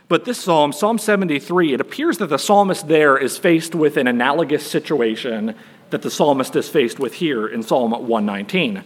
But 0.09 0.27
this 0.27 0.37
psalm, 0.37 0.73
Psalm 0.73 0.99
73, 0.99 1.73
it 1.73 1.81
appears 1.81 2.19
that 2.19 2.27
the 2.27 2.39
psalmist 2.39 2.87
there 2.87 3.17
is 3.17 3.39
faced 3.39 3.75
with 3.75 3.97
an 3.97 4.07
analogous 4.07 4.71
situation 4.71 5.55
that 5.89 6.03
the 6.03 6.11
psalmist 6.11 6.55
is 6.55 6.69
faced 6.69 6.99
with 6.99 7.15
here 7.15 7.47
in 7.47 7.63
Psalm 7.63 7.93
119. 7.93 8.85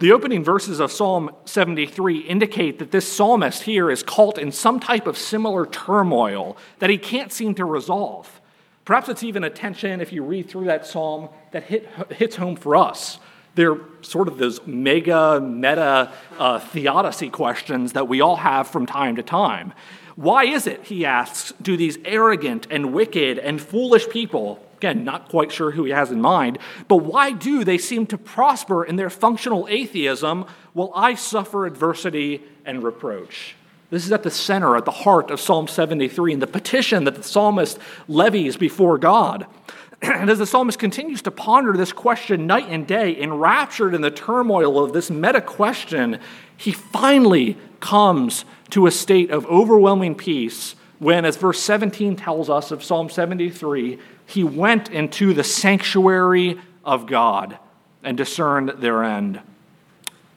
The 0.00 0.10
opening 0.10 0.42
verses 0.42 0.80
of 0.80 0.90
Psalm 0.90 1.30
73 1.44 2.22
indicate 2.22 2.80
that 2.80 2.90
this 2.90 3.06
psalmist 3.06 3.62
here 3.62 3.88
is 3.88 4.02
caught 4.02 4.36
in 4.36 4.50
some 4.50 4.80
type 4.80 5.06
of 5.06 5.16
similar 5.16 5.64
turmoil 5.64 6.56
that 6.80 6.90
he 6.90 6.98
can't 6.98 7.30
seem 7.30 7.54
to 7.54 7.64
resolve. 7.64 8.40
Perhaps 8.84 9.08
it's 9.08 9.22
even 9.22 9.44
a 9.44 9.50
tension, 9.50 10.00
if 10.00 10.12
you 10.12 10.22
read 10.22 10.48
through 10.48 10.66
that 10.66 10.86
psalm, 10.86 11.30
that 11.52 11.64
hit, 11.64 11.88
hits 12.10 12.36
home 12.36 12.56
for 12.56 12.76
us. 12.76 13.18
They're 13.54 13.78
sort 14.02 14.28
of 14.28 14.36
those 14.36 14.66
mega, 14.66 15.40
meta 15.40 16.12
uh, 16.38 16.58
theodicy 16.58 17.30
questions 17.30 17.92
that 17.92 18.08
we 18.08 18.20
all 18.20 18.36
have 18.36 18.68
from 18.68 18.84
time 18.84 19.16
to 19.16 19.22
time. 19.22 19.72
Why 20.16 20.44
is 20.44 20.66
it, 20.66 20.84
he 20.84 21.04
asks, 21.04 21.52
do 21.62 21.76
these 21.76 21.98
arrogant 22.04 22.66
and 22.70 22.92
wicked 22.92 23.38
and 23.38 23.60
foolish 23.60 24.08
people, 24.08 24.64
again, 24.76 25.02
not 25.02 25.28
quite 25.28 25.50
sure 25.50 25.70
who 25.70 25.84
he 25.84 25.92
has 25.92 26.10
in 26.10 26.20
mind, 26.20 26.58
but 26.86 26.96
why 26.98 27.32
do 27.32 27.64
they 27.64 27.78
seem 27.78 28.06
to 28.08 28.18
prosper 28.18 28.84
in 28.84 28.96
their 28.96 29.10
functional 29.10 29.66
atheism 29.68 30.46
while 30.72 30.92
I 30.94 31.14
suffer 31.14 31.66
adversity 31.66 32.42
and 32.64 32.82
reproach? 32.82 33.56
This 33.94 34.06
is 34.06 34.10
at 34.10 34.24
the 34.24 34.30
center, 34.30 34.76
at 34.76 34.84
the 34.84 34.90
heart 34.90 35.30
of 35.30 35.40
Psalm 35.40 35.68
73 35.68 36.32
and 36.32 36.42
the 36.42 36.48
petition 36.48 37.04
that 37.04 37.14
the 37.14 37.22
psalmist 37.22 37.78
levies 38.08 38.56
before 38.56 38.98
God. 38.98 39.46
And 40.02 40.28
as 40.28 40.38
the 40.38 40.46
psalmist 40.46 40.80
continues 40.80 41.22
to 41.22 41.30
ponder 41.30 41.72
this 41.74 41.92
question 41.92 42.48
night 42.48 42.66
and 42.68 42.88
day, 42.88 43.16
enraptured 43.16 43.94
in 43.94 44.00
the 44.00 44.10
turmoil 44.10 44.82
of 44.82 44.92
this 44.92 45.10
meta 45.10 45.40
question, 45.40 46.18
he 46.56 46.72
finally 46.72 47.56
comes 47.78 48.44
to 48.70 48.88
a 48.88 48.90
state 48.90 49.30
of 49.30 49.46
overwhelming 49.46 50.16
peace 50.16 50.74
when, 50.98 51.24
as 51.24 51.36
verse 51.36 51.60
17 51.60 52.16
tells 52.16 52.50
us 52.50 52.72
of 52.72 52.82
Psalm 52.82 53.08
73, 53.08 54.00
he 54.26 54.42
went 54.42 54.90
into 54.90 55.32
the 55.32 55.44
sanctuary 55.44 56.58
of 56.84 57.06
God 57.06 57.58
and 58.02 58.16
discerned 58.16 58.70
their 58.78 59.04
end. 59.04 59.40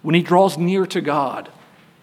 When 0.04 0.14
he 0.14 0.22
draws 0.22 0.60
near 0.60 0.86
to 0.86 1.02
God, 1.02 1.50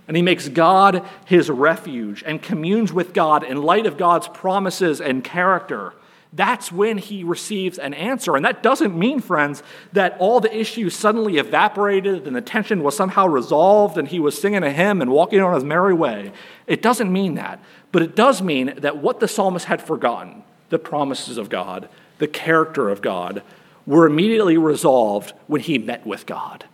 and 0.07 0.17
he 0.17 0.23
makes 0.23 0.49
God 0.49 1.05
his 1.25 1.49
refuge 1.49 2.23
and 2.27 2.43
communes 2.43 2.93
with 2.93 3.15
God 3.15 3.43
in 3.43 3.63
light 3.63 3.87
of 3.87 3.97
God's 3.97 4.29
promises 4.29 5.01
and 5.01 5.25
character. 5.25 5.95
That's 6.33 6.73
when 6.73 6.99
he 6.99 7.23
receives 7.23 7.79
an 7.79 7.95
answer. 7.95 8.35
And 8.35 8.45
that 8.45 8.63
doesn't 8.63 8.99
mean, 8.99 9.21
friends, 9.21 9.63
that 9.93 10.17
all 10.19 10.41
the 10.41 10.55
issues 10.55 10.95
suddenly 10.95 11.39
evaporated 11.39 12.27
and 12.27 12.35
the 12.35 12.41
tension 12.41 12.83
was 12.83 12.97
somehow 12.97 13.29
resolved 13.29 13.97
and 13.97 14.09
he 14.09 14.19
was 14.19 14.39
singing 14.39 14.65
a 14.65 14.73
hymn 14.73 15.01
and 15.01 15.13
walking 15.13 15.41
on 15.41 15.55
his 15.55 15.63
merry 15.63 15.95
way. 15.95 16.33
It 16.67 16.83
doesn't 16.83 17.13
mean 17.13 17.37
that. 17.37 17.61
But 17.93 18.03
it 18.03 18.17
does 18.17 18.43
mean 18.43 18.75
that 18.79 18.99
what 18.99 19.21
the 19.21 19.29
psalmist 19.29 19.67
had 19.67 19.81
forgotten, 19.81 20.43
the 20.71 20.79
promises 20.81 21.39
of 21.39 21.49
God, 21.49 21.89
the 22.19 22.27
character 22.27 22.89
of 22.89 23.01
God, 23.01 23.43
were 23.87 24.05
immediately 24.05 24.59
resolved 24.59 25.33
when 25.47 25.61
he 25.61 25.79
met 25.79 26.05
with 26.05 26.27
God 26.27 26.65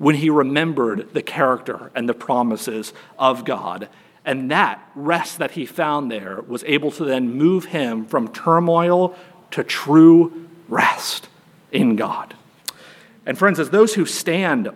when 0.00 0.14
he 0.14 0.30
remembered 0.30 1.12
the 1.12 1.20
character 1.20 1.90
and 1.94 2.08
the 2.08 2.14
promises 2.14 2.94
of 3.18 3.44
God. 3.44 3.86
And 4.24 4.50
that 4.50 4.82
rest 4.94 5.36
that 5.40 5.50
he 5.50 5.66
found 5.66 6.10
there 6.10 6.40
was 6.48 6.64
able 6.64 6.90
to 6.92 7.04
then 7.04 7.34
move 7.34 7.66
him 7.66 8.06
from 8.06 8.28
turmoil 8.28 9.14
to 9.50 9.62
true 9.62 10.48
rest 10.70 11.28
in 11.70 11.96
God. 11.96 12.34
And 13.26 13.36
friends, 13.36 13.60
as 13.60 13.68
those 13.68 13.92
who 13.92 14.06
stand 14.06 14.70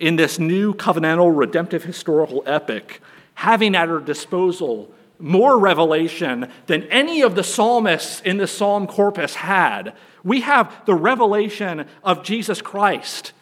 in 0.00 0.16
this 0.16 0.40
new 0.40 0.74
covenantal 0.74 1.38
redemptive 1.38 1.84
historical 1.84 2.42
epic, 2.44 3.00
having 3.34 3.76
at 3.76 3.88
our 3.88 4.00
disposal 4.00 4.92
more 5.20 5.56
revelation 5.56 6.50
than 6.66 6.82
any 6.84 7.22
of 7.22 7.36
the 7.36 7.44
psalmists 7.44 8.20
in 8.22 8.38
the 8.38 8.48
psalm 8.48 8.88
corpus 8.88 9.36
had, 9.36 9.94
we 10.24 10.40
have 10.40 10.84
the 10.84 10.96
revelation 10.96 11.86
of 12.02 12.24
Jesus 12.24 12.60
Christ. 12.60 13.32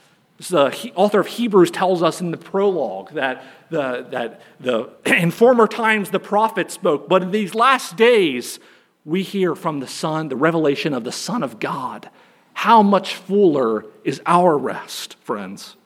The 0.49 0.93
author 0.95 1.21
of 1.21 1.27
Hebrews 1.27 1.71
tells 1.71 2.03
us 2.03 2.21
in 2.21 2.31
the 2.31 2.37
prologue 2.37 3.13
that, 3.13 3.45
the, 3.71 4.07
that 4.11 4.41
the, 4.61 4.91
in 5.07 5.31
former 5.31 5.67
times 5.67 6.11
the 6.11 6.21
prophets 6.21 6.75
spoke, 6.75 7.09
but 7.09 7.23
in 7.23 7.31
these 7.31 7.55
last 7.55 7.97
days 7.97 8.59
we 9.05 9.23
hear 9.23 9.55
from 9.55 9.81
the 9.81 9.87
Son, 9.87 10.29
the 10.29 10.37
revelation 10.37 10.95
of 10.95 11.05
the 11.05 11.13
Son 11.13 11.43
of 11.43 11.59
God. 11.59 12.09
How 12.55 12.83
much 12.83 13.17
fuller 13.17 13.87
is 14.05 14.21
our 14.27 14.57
rest, 14.57 15.17
friends? 15.21 15.77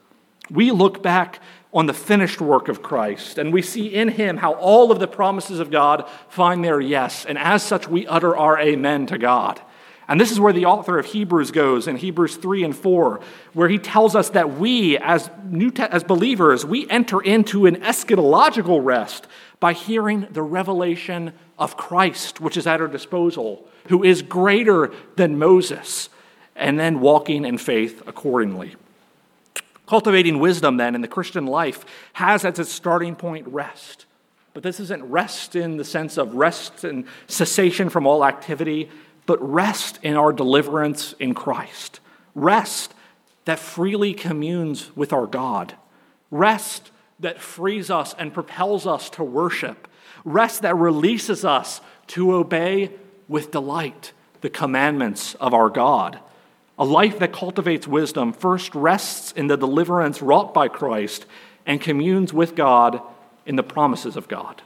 We 0.49 0.71
look 0.71 1.01
back 1.01 1.39
on 1.73 1.85
the 1.85 1.93
finished 1.93 2.39
work 2.39 2.69
of 2.69 2.81
Christ, 2.81 3.37
and 3.37 3.51
we 3.51 3.61
see 3.61 3.93
in 3.93 4.09
him 4.09 4.37
how 4.37 4.53
all 4.53 4.91
of 4.91 4.99
the 4.99 5.07
promises 5.07 5.59
of 5.59 5.71
God 5.71 6.09
find 6.29 6.63
their 6.63 6.79
yes, 6.79 7.25
and 7.25 7.37
as 7.37 7.63
such 7.63 7.87
we 7.87 8.07
utter 8.07 8.35
our 8.35 8.59
amen 8.59 9.07
to 9.07 9.17
God. 9.17 9.61
And 10.07 10.21
this 10.21 10.31
is 10.31 10.39
where 10.39 10.53
the 10.53 10.65
author 10.65 10.97
of 10.97 11.05
Hebrews 11.07 11.51
goes 11.51 11.87
in 11.87 11.97
Hebrews 11.97 12.37
3 12.37 12.63
and 12.63 12.75
4, 12.75 13.19
where 13.53 13.67
he 13.67 13.77
tells 13.77 14.15
us 14.15 14.29
that 14.29 14.57
we, 14.57 14.97
as, 14.97 15.29
new 15.43 15.69
te- 15.69 15.83
as 15.83 16.03
believers, 16.03 16.65
we 16.65 16.89
enter 16.89 17.19
into 17.19 17.65
an 17.65 17.77
eschatological 17.77 18.83
rest 18.83 19.27
by 19.59 19.73
hearing 19.73 20.27
the 20.31 20.41
revelation 20.41 21.33
of 21.59 21.75
Christ, 21.75 22.39
which 22.39 22.55
is 22.55 22.65
at 22.67 22.79
our 22.79 22.87
disposal, 22.87 23.67
who 23.87 24.03
is 24.03 24.21
greater 24.21 24.93
than 25.17 25.37
Moses, 25.37 26.09
and 26.55 26.79
then 26.79 27.01
walking 27.01 27.43
in 27.43 27.57
faith 27.57 28.01
accordingly. 28.07 28.75
Cultivating 29.87 30.39
wisdom, 30.39 30.77
then, 30.77 30.95
in 30.95 31.01
the 31.01 31.07
Christian 31.07 31.45
life 31.45 31.85
has 32.13 32.45
as 32.45 32.59
its 32.59 32.71
starting 32.71 33.15
point 33.15 33.47
rest. 33.47 34.05
But 34.53 34.63
this 34.63 34.79
isn't 34.79 35.03
rest 35.03 35.55
in 35.55 35.77
the 35.77 35.85
sense 35.85 36.17
of 36.17 36.33
rest 36.33 36.83
and 36.83 37.05
cessation 37.27 37.89
from 37.89 38.07
all 38.07 38.25
activity, 38.25 38.89
but 39.27 39.39
rest 39.41 39.99
in 40.01 40.15
our 40.15 40.33
deliverance 40.33 41.13
in 41.19 41.35
Christ. 41.35 41.99
Rest 42.33 42.95
that 43.45 43.59
freely 43.59 44.13
communes 44.13 44.95
with 44.95 45.13
our 45.13 45.27
God. 45.27 45.75
Rest 46.31 46.89
that 47.19 47.39
frees 47.39 47.91
us 47.91 48.15
and 48.17 48.33
propels 48.33 48.87
us 48.87 49.09
to 49.11 49.23
worship. 49.23 49.87
Rest 50.25 50.63
that 50.63 50.75
releases 50.75 51.45
us 51.45 51.81
to 52.07 52.33
obey 52.33 52.91
with 53.27 53.51
delight 53.51 54.13
the 54.41 54.49
commandments 54.49 55.35
of 55.35 55.53
our 55.53 55.69
God. 55.69 56.19
A 56.79 56.85
life 56.85 57.19
that 57.19 57.33
cultivates 57.33 57.87
wisdom 57.87 58.31
first 58.31 58.73
rests 58.75 59.31
in 59.33 59.47
the 59.47 59.57
deliverance 59.57 60.21
wrought 60.21 60.53
by 60.53 60.67
Christ 60.67 61.25
and 61.65 61.81
communes 61.81 62.33
with 62.33 62.55
God 62.55 63.01
in 63.45 63.55
the 63.55 63.63
promises 63.63 64.15
of 64.15 64.27
God. 64.27 64.61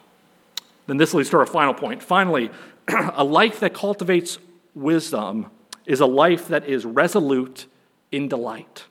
Then 0.87 0.97
this 0.97 1.13
leads 1.13 1.29
to 1.29 1.37
our 1.37 1.45
final 1.45 1.73
point. 1.73 2.03
Finally, 2.03 2.51
a 2.87 3.23
life 3.23 3.59
that 3.61 3.73
cultivates 3.73 4.37
wisdom 4.73 5.47
is 5.85 5.99
a 5.99 6.05
life 6.05 6.47
that 6.47 6.65
is 6.65 6.85
resolute 6.85 7.65
in 8.11 8.27
delight. 8.27 8.85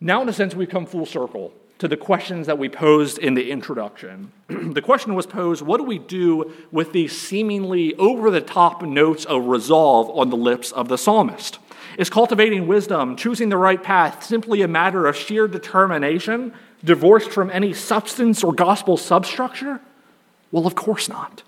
Now, 0.00 0.22
in 0.22 0.28
a 0.28 0.32
sense, 0.32 0.54
we've 0.54 0.68
come 0.68 0.86
full 0.86 1.06
circle 1.06 1.52
to 1.78 1.88
the 1.88 1.96
questions 1.96 2.46
that 2.46 2.58
we 2.58 2.68
posed 2.68 3.18
in 3.18 3.34
the 3.34 3.50
introduction. 3.50 4.32
the 4.48 4.82
question 4.82 5.14
was 5.14 5.26
posed 5.26 5.62
what 5.62 5.78
do 5.78 5.84
we 5.84 5.98
do 5.98 6.52
with 6.70 6.92
these 6.92 7.18
seemingly 7.18 7.94
over 7.94 8.30
the 8.30 8.40
top 8.40 8.82
notes 8.82 9.24
of 9.24 9.46
resolve 9.46 10.10
on 10.10 10.30
the 10.30 10.36
lips 10.36 10.72
of 10.72 10.88
the 10.88 10.98
psalmist? 10.98 11.58
Is 11.98 12.08
cultivating 12.08 12.66
wisdom, 12.66 13.16
choosing 13.16 13.48
the 13.48 13.56
right 13.56 13.82
path, 13.82 14.22
simply 14.22 14.62
a 14.62 14.68
matter 14.68 15.06
of 15.06 15.16
sheer 15.16 15.48
determination, 15.48 16.52
divorced 16.84 17.30
from 17.30 17.50
any 17.50 17.72
substance 17.72 18.44
or 18.44 18.52
gospel 18.52 18.96
substructure? 18.96 19.80
Well, 20.52 20.66
of 20.66 20.74
course 20.74 21.08
not. 21.08 21.42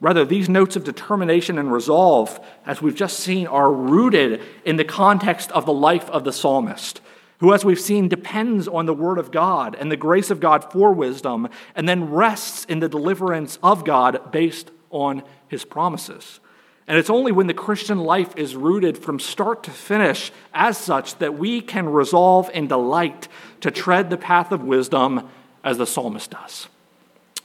Rather, 0.00 0.24
these 0.24 0.48
notes 0.48 0.76
of 0.76 0.84
determination 0.84 1.58
and 1.58 1.72
resolve, 1.72 2.38
as 2.66 2.82
we've 2.82 2.96
just 2.96 3.20
seen, 3.20 3.46
are 3.46 3.72
rooted 3.72 4.42
in 4.64 4.76
the 4.76 4.84
context 4.84 5.50
of 5.52 5.66
the 5.66 5.72
life 5.72 6.10
of 6.10 6.24
the 6.24 6.32
psalmist, 6.32 7.00
who, 7.38 7.54
as 7.54 7.64
we've 7.64 7.80
seen, 7.80 8.08
depends 8.08 8.68
on 8.68 8.86
the 8.86 8.94
word 8.94 9.18
of 9.18 9.30
God 9.30 9.74
and 9.74 9.90
the 9.90 9.96
grace 9.96 10.30
of 10.30 10.40
God 10.40 10.70
for 10.72 10.92
wisdom, 10.92 11.48
and 11.74 11.88
then 11.88 12.10
rests 12.10 12.64
in 12.66 12.80
the 12.80 12.88
deliverance 12.88 13.58
of 13.62 13.84
God 13.84 14.30
based 14.30 14.70
on 14.90 15.22
his 15.48 15.64
promises. 15.64 16.40
And 16.86 16.98
it's 16.98 17.10
only 17.10 17.32
when 17.32 17.46
the 17.46 17.54
Christian 17.54 17.98
life 17.98 18.36
is 18.36 18.56
rooted 18.56 18.98
from 18.98 19.18
start 19.18 19.62
to 19.64 19.70
finish 19.70 20.32
as 20.52 20.76
such 20.76 21.16
that 21.16 21.38
we 21.38 21.62
can 21.62 21.88
resolve 21.88 22.50
and 22.52 22.68
delight 22.68 23.28
to 23.62 23.70
tread 23.70 24.10
the 24.10 24.18
path 24.18 24.52
of 24.52 24.62
wisdom 24.64 25.28
as 25.62 25.78
the 25.78 25.86
psalmist 25.86 26.30
does. 26.30 26.68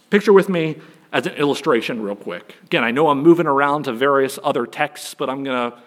Picture 0.10 0.34
with 0.34 0.50
me 0.50 0.78
as 1.12 1.26
an 1.26 1.34
illustration, 1.34 2.02
real 2.02 2.16
quick. 2.16 2.56
Again, 2.66 2.84
I 2.84 2.92
know 2.92 3.10
I'm 3.10 3.22
moving 3.22 3.48
around 3.48 3.84
to 3.84 3.94
various 3.94 4.38
other 4.44 4.66
texts, 4.66 5.14
but 5.14 5.30
I'm 5.30 5.44
going 5.44 5.72
to 5.72 5.78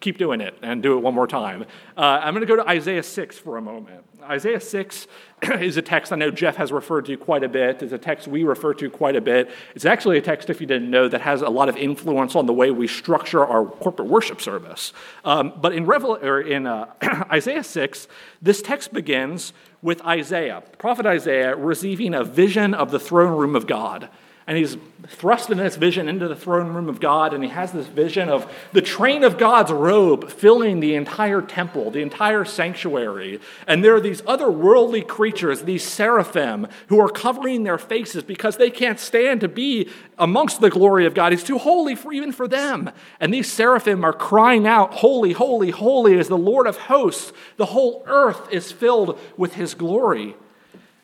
keep 0.00 0.18
doing 0.18 0.40
it 0.40 0.56
and 0.62 0.82
do 0.82 0.96
it 0.96 1.00
one 1.00 1.14
more 1.14 1.26
time. 1.26 1.64
Uh, 1.96 2.20
I'm 2.22 2.34
going 2.34 2.46
to 2.46 2.46
go 2.46 2.56
to 2.56 2.68
Isaiah 2.68 3.02
6 3.02 3.38
for 3.38 3.56
a 3.56 3.62
moment. 3.62 4.04
Isaiah 4.22 4.60
6 4.60 5.06
is 5.60 5.76
a 5.76 5.82
text 5.82 6.12
I 6.12 6.16
know 6.16 6.30
Jeff 6.30 6.56
has 6.56 6.70
referred 6.70 7.06
to 7.06 7.16
quite 7.16 7.42
a 7.42 7.48
bit. 7.48 7.82
It's 7.82 7.92
a 7.92 7.98
text 7.98 8.28
we 8.28 8.44
refer 8.44 8.74
to 8.74 8.90
quite 8.90 9.16
a 9.16 9.20
bit. 9.20 9.50
It's 9.74 9.86
actually 9.86 10.18
a 10.18 10.20
text, 10.20 10.50
if 10.50 10.60
you 10.60 10.66
didn't 10.66 10.90
know, 10.90 11.08
that 11.08 11.22
has 11.22 11.42
a 11.42 11.48
lot 11.48 11.68
of 11.68 11.76
influence 11.76 12.36
on 12.36 12.46
the 12.46 12.52
way 12.52 12.70
we 12.70 12.86
structure 12.86 13.44
our 13.44 13.64
corporate 13.64 14.08
worship 14.08 14.40
service. 14.40 14.92
Um, 15.24 15.52
but 15.56 15.72
in, 15.72 15.86
Revel- 15.86 16.18
or 16.22 16.40
in 16.40 16.66
uh, 16.66 16.92
Isaiah 17.32 17.64
6, 17.64 18.08
this 18.42 18.62
text 18.62 18.92
begins 18.92 19.52
with 19.82 20.00
Isaiah, 20.02 20.62
prophet 20.78 21.06
Isaiah, 21.06 21.56
receiving 21.56 22.14
a 22.14 22.24
vision 22.24 22.74
of 22.74 22.90
the 22.90 23.00
throne 23.00 23.36
room 23.36 23.56
of 23.56 23.66
God 23.66 24.08
and 24.48 24.56
he's 24.56 24.78
thrust 25.08 25.50
in 25.50 25.58
this 25.58 25.76
vision 25.76 26.08
into 26.08 26.26
the 26.26 26.34
throne 26.34 26.72
room 26.72 26.88
of 26.88 27.00
God, 27.00 27.34
and 27.34 27.44
he 27.44 27.50
has 27.50 27.70
this 27.70 27.86
vision 27.86 28.30
of 28.30 28.50
the 28.72 28.80
train 28.80 29.22
of 29.22 29.36
God's 29.36 29.70
robe 29.70 30.30
filling 30.30 30.80
the 30.80 30.94
entire 30.94 31.42
temple, 31.42 31.90
the 31.90 32.00
entire 32.00 32.46
sanctuary. 32.46 33.40
And 33.66 33.84
there 33.84 33.94
are 33.94 34.00
these 34.00 34.22
other 34.26 34.50
worldly 34.50 35.02
creatures, 35.02 35.62
these 35.62 35.84
seraphim, 35.84 36.66
who 36.86 36.98
are 36.98 37.10
covering 37.10 37.64
their 37.64 37.76
faces 37.76 38.22
because 38.22 38.56
they 38.56 38.70
can't 38.70 38.98
stand 38.98 39.42
to 39.42 39.48
be 39.48 39.90
amongst 40.16 40.62
the 40.62 40.70
glory 40.70 41.04
of 41.04 41.12
God. 41.12 41.32
He's 41.32 41.44
too 41.44 41.58
holy 41.58 41.94
for 41.94 42.10
even 42.10 42.32
for 42.32 42.48
them. 42.48 42.90
And 43.20 43.34
these 43.34 43.52
seraphim 43.52 44.02
are 44.02 44.14
crying 44.14 44.66
out, 44.66 44.94
Holy, 44.94 45.34
holy, 45.34 45.70
holy 45.70 46.14
is 46.14 46.28
the 46.28 46.38
Lord 46.38 46.66
of 46.66 46.78
hosts. 46.78 47.34
The 47.58 47.66
whole 47.66 48.02
earth 48.06 48.50
is 48.50 48.72
filled 48.72 49.18
with 49.36 49.56
his 49.56 49.74
glory. 49.74 50.36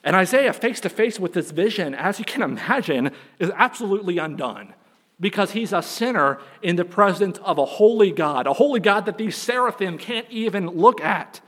And 0.04 0.14
Isaiah, 0.14 0.52
face 0.52 0.80
to 0.80 0.90
face 0.90 1.18
with 1.18 1.32
this 1.32 1.50
vision, 1.50 1.94
as 1.94 2.18
you 2.18 2.26
can 2.26 2.42
imagine, 2.42 3.10
is 3.38 3.50
absolutely 3.56 4.18
undone 4.18 4.74
because 5.18 5.52
he's 5.52 5.72
a 5.72 5.80
sinner 5.80 6.38
in 6.60 6.76
the 6.76 6.84
presence 6.84 7.38
of 7.38 7.56
a 7.56 7.64
holy 7.64 8.12
God, 8.12 8.46
a 8.46 8.52
holy 8.52 8.80
God 8.80 9.06
that 9.06 9.16
these 9.16 9.36
seraphim 9.36 9.96
can't 9.96 10.26
even 10.30 10.66
look 10.66 11.00
at. 11.00 11.40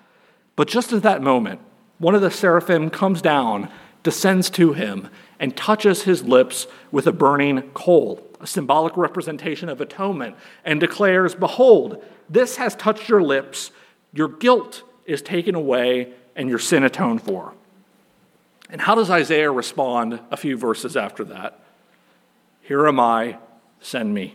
But 0.54 0.68
just 0.68 0.92
at 0.94 1.02
that 1.02 1.20
moment, 1.20 1.60
one 1.98 2.14
of 2.14 2.22
the 2.22 2.30
seraphim 2.30 2.88
comes 2.88 3.20
down, 3.20 3.70
descends 4.02 4.48
to 4.50 4.72
him, 4.72 5.10
and 5.38 5.54
touches 5.54 6.04
his 6.04 6.24
lips 6.24 6.66
with 6.90 7.06
a 7.06 7.12
burning 7.12 7.62
coal, 7.74 8.26
a 8.40 8.46
symbolic 8.46 8.96
representation 8.96 9.68
of 9.68 9.82
atonement, 9.82 10.36
and 10.64 10.80
declares, 10.80 11.34
Behold, 11.34 12.02
this 12.30 12.56
has 12.56 12.74
touched 12.74 13.08
your 13.08 13.22
lips, 13.22 13.70
your 14.14 14.28
guilt 14.28 14.82
is 15.04 15.20
taken 15.20 15.54
away, 15.54 16.14
and 16.34 16.48
your 16.48 16.58
sin 16.58 16.84
atoned 16.84 17.22
for. 17.22 17.52
And 18.68 18.80
how 18.80 18.94
does 18.94 19.10
Isaiah 19.10 19.50
respond 19.50 20.20
a 20.30 20.36
few 20.36 20.56
verses 20.56 20.96
after 20.96 21.24
that? 21.24 21.60
Here 22.62 22.86
am 22.86 22.98
I, 22.98 23.38
send 23.80 24.12
me. 24.12 24.34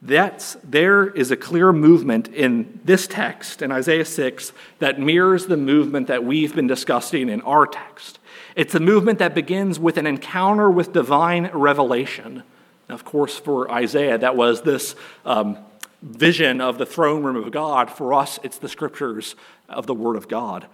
That's, 0.00 0.56
there 0.62 1.08
is 1.08 1.30
a 1.30 1.36
clear 1.36 1.72
movement 1.72 2.28
in 2.28 2.80
this 2.84 3.06
text, 3.06 3.62
in 3.62 3.72
Isaiah 3.72 4.04
6, 4.04 4.52
that 4.78 5.00
mirrors 5.00 5.46
the 5.46 5.56
movement 5.56 6.06
that 6.06 6.24
we've 6.24 6.54
been 6.54 6.68
discussing 6.68 7.28
in 7.28 7.40
our 7.42 7.66
text. 7.66 8.18
It's 8.54 8.74
a 8.74 8.80
movement 8.80 9.18
that 9.18 9.34
begins 9.34 9.78
with 9.78 9.98
an 9.98 10.06
encounter 10.06 10.70
with 10.70 10.92
divine 10.92 11.50
revelation. 11.52 12.44
of 12.88 13.04
course, 13.04 13.36
for 13.36 13.70
Isaiah, 13.70 14.16
that 14.18 14.36
was 14.36 14.62
this 14.62 14.94
um, 15.26 15.58
vision 16.00 16.60
of 16.60 16.78
the 16.78 16.86
throne 16.86 17.22
room 17.22 17.36
of 17.36 17.50
God. 17.50 17.90
For 17.90 18.14
us, 18.14 18.38
it's 18.42 18.58
the 18.58 18.68
scriptures 18.68 19.34
of 19.68 19.86
the 19.86 19.94
Word 19.94 20.16
of 20.16 20.28
God 20.28 20.66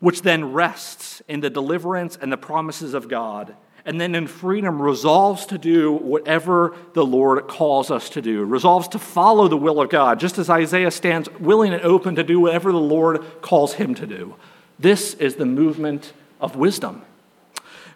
which 0.00 0.22
then 0.22 0.52
rests 0.52 1.22
in 1.28 1.40
the 1.40 1.50
deliverance 1.50 2.18
and 2.20 2.32
the 2.32 2.36
promises 2.36 2.94
of 2.94 3.08
God, 3.08 3.54
and 3.84 4.00
then 4.00 4.14
in 4.14 4.26
freedom 4.26 4.80
resolves 4.80 5.46
to 5.46 5.56
do 5.56 5.92
whatever 5.92 6.74
the 6.92 7.04
Lord 7.04 7.48
calls 7.48 7.90
us 7.90 8.10
to 8.10 8.20
do, 8.20 8.44
resolves 8.44 8.88
to 8.88 8.98
follow 8.98 9.48
the 9.48 9.56
will 9.56 9.80
of 9.80 9.88
God, 9.88 10.20
just 10.20 10.38
as 10.38 10.50
Isaiah 10.50 10.90
stands 10.90 11.30
willing 11.38 11.72
and 11.72 11.82
open 11.82 12.14
to 12.16 12.24
do 12.24 12.40
whatever 12.40 12.72
the 12.72 12.78
Lord 12.78 13.24
calls 13.40 13.74
him 13.74 13.94
to 13.94 14.06
do. 14.06 14.34
This 14.78 15.14
is 15.14 15.36
the 15.36 15.46
movement 15.46 16.12
of 16.40 16.56
wisdom. 16.56 17.02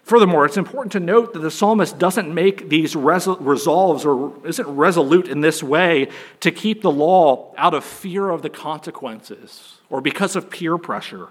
Furthermore, 0.03 0.45
it's 0.45 0.57
important 0.57 0.91
to 0.91 0.99
note 0.99 1.33
that 1.33 1.39
the 1.39 1.49
psalmist 1.49 1.97
doesn't 1.97 2.31
make 2.31 2.69
these 2.69 2.95
resolves 2.95 4.05
or 4.05 4.33
isn't 4.45 4.67
resolute 4.67 5.27
in 5.27 5.41
this 5.41 5.63
way 5.63 6.09
to 6.41 6.51
keep 6.51 6.83
the 6.83 6.91
law 6.91 7.53
out 7.57 7.73
of 7.73 7.83
fear 7.83 8.29
of 8.29 8.43
the 8.43 8.49
consequences 8.51 9.77
or 9.89 10.01
because 10.01 10.35
of 10.35 10.51
peer 10.51 10.77
pressure. 10.77 11.29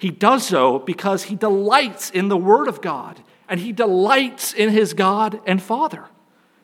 He 0.00 0.10
does 0.10 0.46
so 0.46 0.78
because 0.78 1.24
he 1.24 1.34
delights 1.34 2.08
in 2.08 2.28
the 2.28 2.36
Word 2.36 2.68
of 2.68 2.80
God 2.80 3.22
and 3.50 3.60
he 3.60 3.70
delights 3.70 4.54
in 4.54 4.70
his 4.70 4.94
God 4.94 5.40
and 5.46 5.62
Father. 5.62 6.06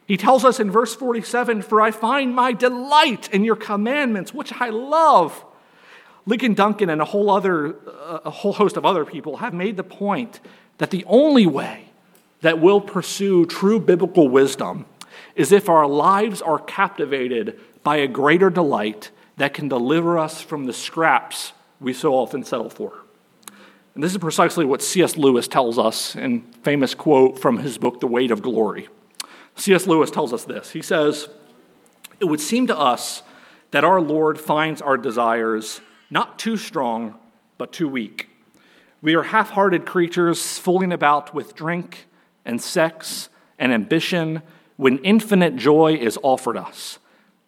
He 0.06 0.16
tells 0.16 0.42
us 0.42 0.58
in 0.58 0.70
verse 0.70 0.94
47 0.94 1.60
For 1.60 1.82
I 1.82 1.90
find 1.90 2.34
my 2.34 2.52
delight 2.52 3.28
in 3.34 3.44
your 3.44 3.56
commandments, 3.56 4.32
which 4.32 4.54
I 4.54 4.70
love. 4.70 5.44
Ligon 6.26 6.56
Duncan 6.56 6.88
and 6.88 7.02
a 7.02 7.04
whole, 7.04 7.28
other, 7.28 7.76
uh, 7.86 8.20
a 8.24 8.30
whole 8.30 8.54
host 8.54 8.78
of 8.78 8.86
other 8.86 9.04
people 9.04 9.36
have 9.36 9.52
made 9.52 9.76
the 9.76 9.84
point 9.84 10.40
that 10.78 10.90
the 10.90 11.04
only 11.06 11.46
way 11.46 11.90
that 12.40 12.58
we'll 12.58 12.80
pursue 12.80 13.44
true 13.44 13.78
biblical 13.78 14.30
wisdom 14.30 14.86
is 15.34 15.52
if 15.52 15.68
our 15.68 15.86
lives 15.86 16.40
are 16.40 16.58
captivated 16.58 17.60
by 17.82 17.96
a 17.96 18.08
greater 18.08 18.48
delight 18.48 19.10
that 19.36 19.52
can 19.52 19.68
deliver 19.68 20.18
us 20.18 20.40
from 20.40 20.64
the 20.64 20.72
scraps 20.72 21.52
we 21.80 21.92
so 21.92 22.14
often 22.14 22.42
settle 22.42 22.70
for. 22.70 23.02
And 23.96 24.04
this 24.04 24.12
is 24.12 24.18
precisely 24.18 24.66
what 24.66 24.82
C.S. 24.82 25.16
Lewis 25.16 25.48
tells 25.48 25.78
us 25.78 26.14
in 26.14 26.42
famous 26.62 26.94
quote 26.94 27.38
from 27.38 27.56
his 27.56 27.78
book 27.78 27.98
The 27.98 28.06
Weight 28.06 28.30
of 28.30 28.42
Glory. 28.42 28.88
C.S. 29.54 29.86
Lewis 29.86 30.10
tells 30.10 30.34
us 30.34 30.44
this. 30.44 30.72
He 30.72 30.82
says, 30.82 31.30
"It 32.20 32.26
would 32.26 32.42
seem 32.42 32.66
to 32.66 32.78
us 32.78 33.22
that 33.70 33.84
our 33.84 33.98
Lord 33.98 34.38
finds 34.38 34.82
our 34.82 34.98
desires 34.98 35.80
not 36.10 36.38
too 36.38 36.58
strong, 36.58 37.14
but 37.56 37.72
too 37.72 37.88
weak. 37.88 38.28
We 39.00 39.14
are 39.14 39.22
half 39.22 39.48
hearted 39.48 39.86
creatures 39.86 40.58
fooling 40.58 40.92
about 40.92 41.32
with 41.32 41.54
drink 41.54 42.06
and 42.44 42.60
sex 42.60 43.30
and 43.58 43.72
ambition 43.72 44.42
when 44.76 44.98
infinite 44.98 45.56
joy 45.56 45.94
is 45.94 46.18
offered 46.22 46.58
us. 46.58 46.98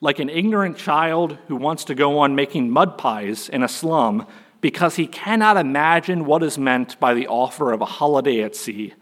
Like 0.01 0.19
an 0.19 0.31
ignorant 0.31 0.79
child 0.79 1.37
who 1.49 1.57
wants 1.57 1.85
to 1.85 1.95
go 1.95 2.21
on 2.21 2.35
making 2.35 2.71
mud 2.71 2.97
pies 2.97 3.51
in 3.51 3.63
a 3.63 3.69
slum 3.69 4.27
because 4.61 4.97
he 4.97 5.07
cannot 5.07 5.57
imagine 5.57 6.25
what 6.25 6.43
is 6.43 6.59
meant 6.59 6.99
by 6.99 7.15
the 7.15 7.27
offer 7.27 7.73
of 7.73 7.81
a 7.81 7.87
holiday 7.87 8.43
at 8.43 8.57
sea, 8.57 8.95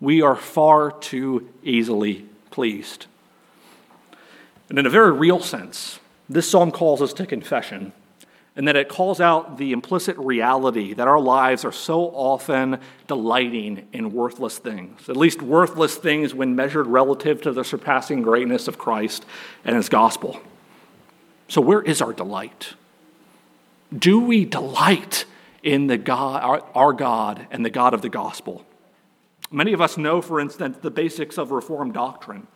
we 0.00 0.22
are 0.22 0.36
far 0.36 0.90
too 0.90 1.48
easily 1.62 2.26
pleased. 2.50 3.06
And 4.68 4.78
in 4.78 4.86
a 4.86 4.90
very 4.90 5.12
real 5.12 5.40
sense, 5.40 6.00
this 6.28 6.50
psalm 6.50 6.70
calls 6.70 7.00
us 7.02 7.12
to 7.14 7.26
confession 7.26 7.92
and 8.56 8.68
that 8.68 8.76
it 8.76 8.88
calls 8.88 9.20
out 9.20 9.58
the 9.58 9.72
implicit 9.72 10.16
reality 10.16 10.94
that 10.94 11.08
our 11.08 11.18
lives 11.18 11.64
are 11.64 11.72
so 11.72 12.04
often 12.10 12.78
delighting 13.08 13.86
in 13.92 14.12
worthless 14.12 14.58
things, 14.58 15.08
at 15.08 15.16
least 15.16 15.42
worthless 15.42 15.96
things 15.96 16.32
when 16.32 16.54
measured 16.54 16.86
relative 16.86 17.42
to 17.42 17.52
the 17.52 17.64
surpassing 17.64 18.22
greatness 18.22 18.68
of 18.68 18.78
Christ 18.78 19.26
and 19.64 19.74
his 19.74 19.88
gospel. 19.88 20.40
So, 21.48 21.60
where 21.60 21.82
is 21.82 22.00
our 22.00 22.12
delight? 22.12 22.74
Do 23.96 24.20
we 24.20 24.44
delight 24.44 25.24
in 25.62 25.86
the 25.86 25.96
God, 25.96 26.42
our, 26.42 26.64
our 26.74 26.92
God 26.92 27.46
and 27.50 27.64
the 27.64 27.70
God 27.70 27.94
of 27.94 28.02
the 28.02 28.08
gospel? 28.08 28.64
Many 29.50 29.72
of 29.72 29.80
us 29.80 29.96
know, 29.96 30.20
for 30.20 30.40
instance, 30.40 30.78
the 30.80 30.90
basics 30.90 31.38
of 31.38 31.50
Reformed 31.50 31.94
doctrine. 31.94 32.46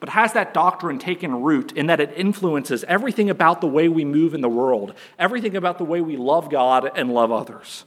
But 0.00 0.10
has 0.10 0.32
that 0.32 0.54
doctrine 0.54 0.98
taken 0.98 1.42
root 1.42 1.72
in 1.72 1.86
that 1.86 2.00
it 2.00 2.12
influences 2.16 2.84
everything 2.84 3.30
about 3.30 3.60
the 3.60 3.66
way 3.66 3.88
we 3.88 4.04
move 4.04 4.32
in 4.32 4.40
the 4.40 4.48
world, 4.48 4.94
everything 5.18 5.56
about 5.56 5.78
the 5.78 5.84
way 5.84 6.00
we 6.00 6.16
love 6.16 6.50
God 6.50 6.90
and 6.94 7.12
love 7.12 7.32
others? 7.32 7.84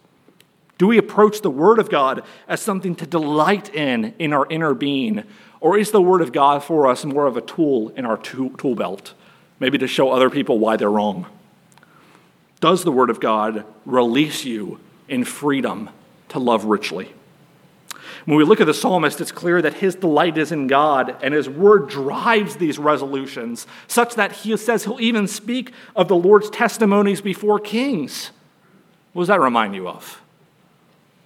Do 0.77 0.87
we 0.87 0.97
approach 0.97 1.41
the 1.41 1.49
Word 1.49 1.79
of 1.79 1.89
God 1.89 2.23
as 2.47 2.61
something 2.61 2.95
to 2.95 3.05
delight 3.05 3.73
in 3.73 4.13
in 4.19 4.33
our 4.33 4.45
inner 4.49 4.73
being? 4.73 5.23
Or 5.59 5.77
is 5.77 5.91
the 5.91 6.01
Word 6.01 6.21
of 6.21 6.31
God 6.31 6.63
for 6.63 6.87
us 6.87 7.05
more 7.05 7.27
of 7.27 7.37
a 7.37 7.41
tool 7.41 7.89
in 7.89 8.05
our 8.05 8.17
tool 8.17 8.75
belt, 8.75 9.13
maybe 9.59 9.77
to 9.77 9.87
show 9.87 10.11
other 10.11 10.29
people 10.29 10.59
why 10.59 10.77
they're 10.77 10.89
wrong? 10.89 11.27
Does 12.61 12.83
the 12.83 12.91
Word 12.91 13.09
of 13.09 13.19
God 13.19 13.65
release 13.85 14.45
you 14.45 14.79
in 15.09 15.25
freedom 15.25 15.89
to 16.29 16.39
love 16.39 16.65
richly? 16.65 17.13
When 18.25 18.37
we 18.37 18.43
look 18.43 18.61
at 18.61 18.67
the 18.67 18.73
psalmist, 18.73 19.19
it's 19.19 19.31
clear 19.31 19.61
that 19.63 19.75
his 19.75 19.95
delight 19.95 20.37
is 20.37 20.51
in 20.51 20.67
God, 20.67 21.17
and 21.23 21.33
his 21.33 21.49
word 21.49 21.89
drives 21.89 22.55
these 22.55 22.77
resolutions, 22.77 23.65
such 23.87 24.13
that 24.15 24.31
he 24.31 24.55
says 24.57 24.83
he'll 24.83 25.01
even 25.01 25.27
speak 25.27 25.73
of 25.95 26.07
the 26.07 26.15
Lord's 26.15 26.49
testimonies 26.49 27.19
before 27.19 27.59
kings. 27.59 28.29
What 29.13 29.23
does 29.23 29.27
that 29.29 29.39
remind 29.39 29.73
you 29.73 29.87
of? 29.87 30.21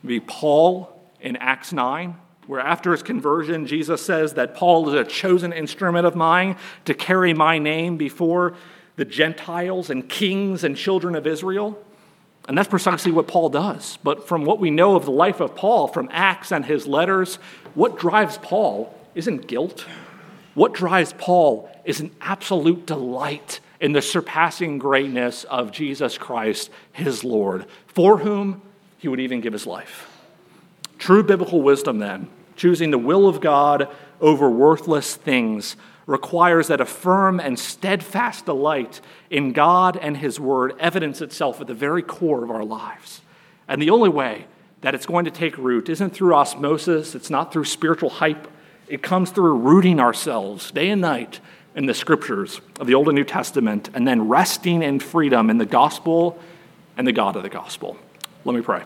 Maybe 0.03 0.21
Paul 0.21 0.97
in 1.19 1.35
Acts 1.35 1.73
9, 1.73 2.15
where 2.47 2.61
after 2.61 2.91
his 2.91 3.03
conversion, 3.03 3.67
Jesus 3.67 4.05
says 4.05 4.35
that 4.35 4.55
Paul 4.55 4.87
is 4.87 4.93
a 4.93 5.03
chosen 5.03 5.51
instrument 5.51 6.05
of 6.05 6.15
mine 6.15 6.55
to 6.85 6.93
carry 6.93 7.33
my 7.33 7.57
name 7.57 7.97
before 7.97 8.55
the 8.95 9.05
Gentiles 9.05 9.89
and 9.89 10.07
kings 10.07 10.63
and 10.63 10.75
children 10.75 11.15
of 11.15 11.27
Israel. 11.27 11.81
And 12.47 12.57
that's 12.57 12.69
precisely 12.69 13.11
what 13.11 13.27
Paul 13.27 13.49
does. 13.49 13.97
But 14.03 14.27
from 14.27 14.45
what 14.45 14.59
we 14.59 14.69
know 14.69 14.95
of 14.95 15.05
the 15.05 15.11
life 15.11 15.39
of 15.39 15.55
Paul, 15.55 15.87
from 15.87 16.09
Acts 16.11 16.51
and 16.51 16.63
his 16.63 16.85
letters, 16.85 17.35
what 17.73 17.97
drives 17.97 18.37
Paul 18.37 18.93
isn't 19.15 19.47
guilt. 19.47 19.85
What 20.53 20.73
drives 20.73 21.13
Paul 21.17 21.69
is 21.85 21.99
an 21.99 22.11
absolute 22.21 22.85
delight 22.85 23.59
in 23.79 23.93
the 23.93 24.01
surpassing 24.01 24.77
greatness 24.77 25.43
of 25.45 25.71
Jesus 25.71 26.17
Christ, 26.17 26.69
his 26.91 27.23
Lord, 27.23 27.65
for 27.87 28.19
whom 28.19 28.61
he 28.97 29.07
would 29.07 29.19
even 29.19 29.41
give 29.41 29.53
his 29.53 29.67
life. 29.67 30.09
True 30.97 31.23
biblical 31.23 31.61
wisdom, 31.61 31.99
then, 31.99 32.29
choosing 32.55 32.91
the 32.91 32.97
will 32.97 33.27
of 33.27 33.41
God 33.41 33.89
over 34.21 34.49
worthless 34.49 35.15
things 35.15 35.75
requires 36.05 36.67
that 36.67 36.81
a 36.81 36.85
firm 36.85 37.39
and 37.39 37.57
steadfast 37.57 38.45
delight 38.45 39.01
in 39.29 39.53
God 39.53 39.97
and 39.97 40.17
His 40.17 40.39
Word 40.39 40.73
evidence 40.79 41.21
itself 41.21 41.59
at 41.61 41.67
the 41.67 41.73
very 41.73 42.03
core 42.03 42.43
of 42.43 42.51
our 42.51 42.63
lives. 42.63 43.21
And 43.67 43.81
the 43.81 43.89
only 43.89 44.09
way 44.09 44.45
that 44.81 44.93
it's 44.93 45.07
going 45.07 45.25
to 45.25 45.31
take 45.31 45.57
root 45.57 45.89
isn't 45.89 46.11
through 46.11 46.35
osmosis, 46.35 47.15
it's 47.15 47.29
not 47.29 47.51
through 47.51 47.65
spiritual 47.65 48.09
hype. 48.09 48.47
It 48.87 49.01
comes 49.01 49.31
through 49.31 49.55
rooting 49.57 49.99
ourselves 49.99 50.69
day 50.69 50.89
and 50.89 51.01
night 51.01 51.39
in 51.75 51.87
the 51.87 51.93
scriptures 51.95 52.61
of 52.79 52.85
the 52.85 52.93
Old 52.93 53.07
and 53.07 53.15
New 53.15 53.23
Testament 53.23 53.89
and 53.95 54.07
then 54.07 54.27
resting 54.27 54.83
in 54.83 54.99
freedom 54.99 55.49
in 55.49 55.57
the 55.57 55.65
gospel 55.65 56.39
and 56.95 57.07
the 57.07 57.11
God 57.11 57.35
of 57.35 57.41
the 57.41 57.49
gospel. 57.49 57.97
Let 58.45 58.55
me 58.55 58.61
pray. 58.61 58.83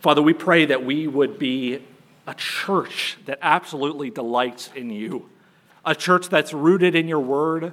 Father, 0.00 0.22
we 0.22 0.34
pray 0.34 0.66
that 0.66 0.84
we 0.84 1.06
would 1.06 1.38
be 1.38 1.80
a 2.26 2.34
church 2.34 3.16
that 3.26 3.38
absolutely 3.40 4.10
delights 4.10 4.70
in 4.74 4.90
you 4.90 5.30
a 5.88 5.94
church 5.94 6.28
that's 6.28 6.52
rooted 6.52 6.94
in 6.94 7.08
your 7.08 7.18
word, 7.18 7.72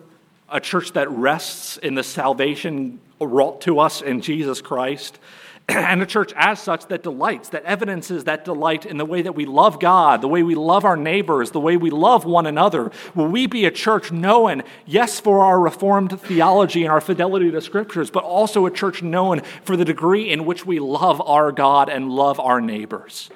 a 0.50 0.62
church 0.62 0.94
that 0.94 1.12
rests 1.12 1.76
in 1.76 1.96
the 1.96 2.04
salvation 2.04 2.98
wrought 3.20 3.60
to 3.60 3.78
us 3.78 4.02
in 4.02 4.22
Jesus 4.22 4.62
Christ, 4.62 5.20
and 5.68 6.02
a 6.02 6.06
church 6.06 6.32
as 6.38 6.62
such 6.62 6.88
that 6.88 7.04
delights, 7.04 7.50
that 7.50 7.66
evidences 7.66 8.24
that 8.24 8.46
delight 8.46 8.86
in 8.86 8.96
the 8.96 9.04
way 9.04 9.22
that 9.22 9.36
we 9.36 9.46
love 9.46 9.82
God, 9.82 10.22
the 10.22 10.30
way 10.30 10.44
we 10.44 10.56
love 10.56 10.86
our 10.86 10.96
neighbors, 10.96 11.52
the 11.52 11.60
way 11.60 11.76
we 11.76 11.90
love 11.90 12.24
one 12.24 12.46
another. 12.46 12.90
Will 13.16 13.28
we 13.28 13.48
be 13.48 13.66
a 13.66 13.72
church 13.72 14.14
known, 14.14 14.64
yes, 14.86 15.20
for 15.20 15.44
our 15.44 15.60
Reformed 15.60 16.22
theology 16.22 16.84
and 16.84 16.94
our 16.94 17.02
fidelity 17.02 17.52
to 17.52 17.60
scriptures, 17.60 18.10
but 18.10 18.24
also 18.24 18.66
a 18.66 18.72
church 18.72 19.04
known 19.04 19.42
for 19.66 19.76
the 19.76 19.84
degree 19.84 20.32
in 20.32 20.46
which 20.46 20.66
we 20.66 20.80
love 20.80 21.20
our 21.20 21.52
God 21.52 21.90
and 21.90 22.10
love 22.10 22.40
our 22.40 22.62
neighbors? 22.62 23.30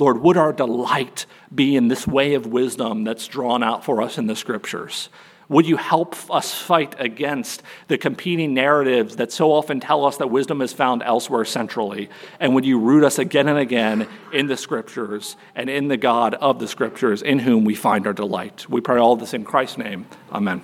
Lord, 0.00 0.22
would 0.22 0.38
our 0.38 0.52
delight 0.52 1.26
be 1.54 1.76
in 1.76 1.88
this 1.88 2.06
way 2.06 2.32
of 2.32 2.46
wisdom 2.46 3.04
that's 3.04 3.28
drawn 3.28 3.62
out 3.62 3.84
for 3.84 4.00
us 4.00 4.16
in 4.16 4.26
the 4.26 4.34
scriptures? 4.34 5.10
Would 5.50 5.66
you 5.66 5.76
help 5.76 6.14
us 6.30 6.54
fight 6.54 6.94
against 6.98 7.62
the 7.88 7.98
competing 7.98 8.54
narratives 8.54 9.16
that 9.16 9.30
so 9.30 9.52
often 9.52 9.78
tell 9.78 10.06
us 10.06 10.16
that 10.16 10.30
wisdom 10.30 10.62
is 10.62 10.72
found 10.72 11.02
elsewhere 11.02 11.44
centrally? 11.44 12.08
And 12.38 12.54
would 12.54 12.64
you 12.64 12.78
root 12.78 13.04
us 13.04 13.18
again 13.18 13.48
and 13.48 13.58
again 13.58 14.08
in 14.32 14.46
the 14.46 14.56
scriptures 14.56 15.36
and 15.54 15.68
in 15.68 15.88
the 15.88 15.96
God 15.96 16.34
of 16.34 16.60
the 16.60 16.68
scriptures 16.68 17.20
in 17.20 17.40
whom 17.40 17.64
we 17.64 17.74
find 17.74 18.06
our 18.06 18.12
delight? 18.12 18.70
We 18.70 18.80
pray 18.80 18.98
all 18.98 19.16
this 19.16 19.34
in 19.34 19.44
Christ's 19.44 19.78
name. 19.78 20.06
Amen. 20.32 20.62